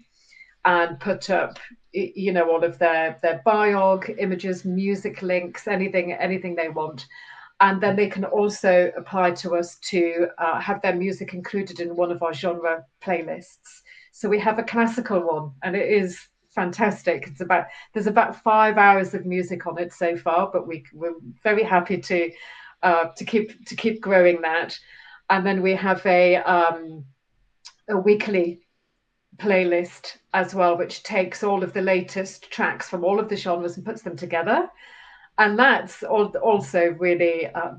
and 0.64 0.98
put 0.98 1.30
up, 1.30 1.60
you 1.92 2.32
know, 2.32 2.50
all 2.50 2.64
of 2.64 2.80
their 2.80 3.20
their 3.22 3.40
biog 3.46 4.12
images, 4.18 4.64
music 4.64 5.22
links, 5.22 5.68
anything 5.68 6.12
anything 6.12 6.56
they 6.56 6.70
want, 6.70 7.06
and 7.60 7.80
then 7.80 7.94
they 7.94 8.08
can 8.08 8.24
also 8.24 8.90
apply 8.96 9.30
to 9.30 9.54
us 9.54 9.76
to 9.90 10.26
uh, 10.38 10.58
have 10.58 10.82
their 10.82 10.96
music 10.96 11.34
included 11.34 11.78
in 11.78 11.94
one 11.94 12.10
of 12.10 12.20
our 12.24 12.34
genre 12.34 12.84
playlists. 13.00 13.82
So 14.10 14.28
we 14.28 14.40
have 14.40 14.58
a 14.58 14.64
classical 14.64 15.20
one, 15.20 15.52
and 15.62 15.76
it 15.76 15.88
is 15.88 16.18
fantastic. 16.52 17.28
It's 17.28 17.40
about 17.42 17.66
there's 17.94 18.08
about 18.08 18.42
five 18.42 18.76
hours 18.76 19.14
of 19.14 19.24
music 19.24 19.68
on 19.68 19.78
it 19.78 19.92
so 19.92 20.16
far, 20.16 20.50
but 20.52 20.66
we 20.66 20.84
we're 20.92 21.14
very 21.44 21.62
happy 21.62 21.98
to 21.98 22.32
uh, 22.82 23.06
to 23.16 23.24
keep 23.24 23.66
to 23.66 23.76
keep 23.76 24.00
growing 24.00 24.42
that. 24.42 24.78
And 25.30 25.46
then 25.46 25.62
we 25.62 25.74
have 25.74 26.04
a 26.06 26.36
um, 26.36 27.04
a 27.88 27.96
weekly 27.96 28.60
playlist 29.38 30.18
as 30.34 30.54
well, 30.54 30.76
which 30.76 31.02
takes 31.02 31.42
all 31.42 31.62
of 31.62 31.72
the 31.72 31.82
latest 31.82 32.50
tracks 32.50 32.88
from 32.88 33.04
all 33.04 33.18
of 33.18 33.28
the 33.28 33.36
genres 33.36 33.76
and 33.76 33.86
puts 33.86 34.02
them 34.02 34.16
together. 34.16 34.68
And 35.38 35.58
that's 35.58 36.02
also 36.02 36.94
really 36.98 37.46
uh, 37.46 37.72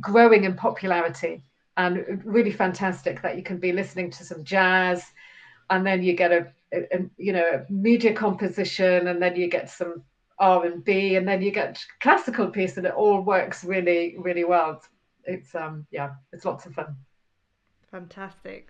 growing 0.00 0.44
in 0.44 0.54
popularity 0.54 1.42
and 1.76 2.22
really 2.24 2.52
fantastic 2.52 3.22
that 3.22 3.36
you 3.36 3.42
can 3.42 3.58
be 3.58 3.72
listening 3.72 4.10
to 4.10 4.24
some 4.24 4.44
jazz 4.44 5.04
and 5.70 5.86
then 5.86 6.02
you 6.02 6.14
get 6.14 6.32
a, 6.32 6.46
a, 6.72 7.04
you 7.16 7.32
know 7.32 7.64
media 7.68 8.12
composition 8.12 9.08
and 9.08 9.22
then 9.22 9.36
you 9.36 9.48
get 9.48 9.70
some 9.70 10.02
R 10.40 10.66
and 10.66 10.84
B, 10.84 11.16
and 11.16 11.26
then 11.26 11.42
you 11.42 11.50
get 11.50 11.84
classical 12.00 12.48
piece, 12.48 12.76
and 12.76 12.86
it 12.86 12.94
all 12.94 13.20
works 13.22 13.64
really, 13.64 14.16
really 14.18 14.44
well. 14.44 14.82
It's, 15.24 15.54
um, 15.54 15.86
yeah, 15.90 16.10
it's 16.32 16.44
lots 16.44 16.66
of 16.66 16.74
fun. 16.74 16.96
Fantastic. 17.90 18.68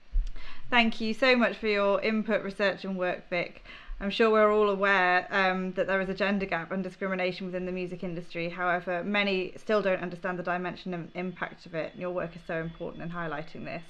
Thank 0.70 1.00
you 1.00 1.14
so 1.14 1.36
much 1.36 1.56
for 1.56 1.66
your 1.66 2.00
input, 2.00 2.42
research, 2.42 2.84
and 2.84 2.98
work, 2.98 3.28
Vic. 3.30 3.64
I'm 4.00 4.10
sure 4.10 4.30
we're 4.30 4.52
all 4.52 4.70
aware 4.70 5.26
um, 5.30 5.72
that 5.72 5.88
there 5.88 6.00
is 6.00 6.08
a 6.08 6.14
gender 6.14 6.46
gap 6.46 6.70
and 6.70 6.84
discrimination 6.84 7.46
within 7.46 7.66
the 7.66 7.72
music 7.72 8.04
industry. 8.04 8.48
However, 8.48 9.02
many 9.02 9.52
still 9.56 9.82
don't 9.82 10.00
understand 10.00 10.38
the 10.38 10.44
dimension 10.44 10.94
and 10.94 11.10
impact 11.14 11.66
of 11.66 11.74
it. 11.74 11.92
Your 11.96 12.10
work 12.10 12.36
is 12.36 12.42
so 12.46 12.60
important 12.60 13.02
in 13.02 13.10
highlighting 13.10 13.64
this. 13.64 13.82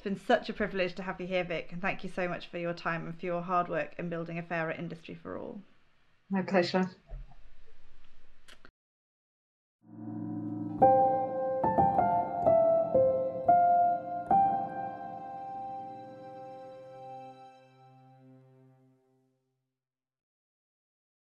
It's 0.00 0.04
been 0.08 0.26
such 0.26 0.48
a 0.48 0.54
privilege 0.54 0.94
to 0.94 1.02
have 1.02 1.20
you 1.20 1.26
here, 1.26 1.44
Vic, 1.44 1.72
and 1.72 1.82
thank 1.82 2.02
you 2.02 2.08
so 2.08 2.26
much 2.26 2.46
for 2.46 2.56
your 2.56 2.72
time 2.72 3.04
and 3.04 3.20
for 3.20 3.26
your 3.26 3.42
hard 3.42 3.68
work 3.68 3.94
in 3.98 4.08
building 4.08 4.38
a 4.38 4.42
fairer 4.42 4.70
industry 4.70 5.14
for 5.14 5.36
all. 5.36 5.60
My 6.30 6.40
pleasure. 6.40 6.88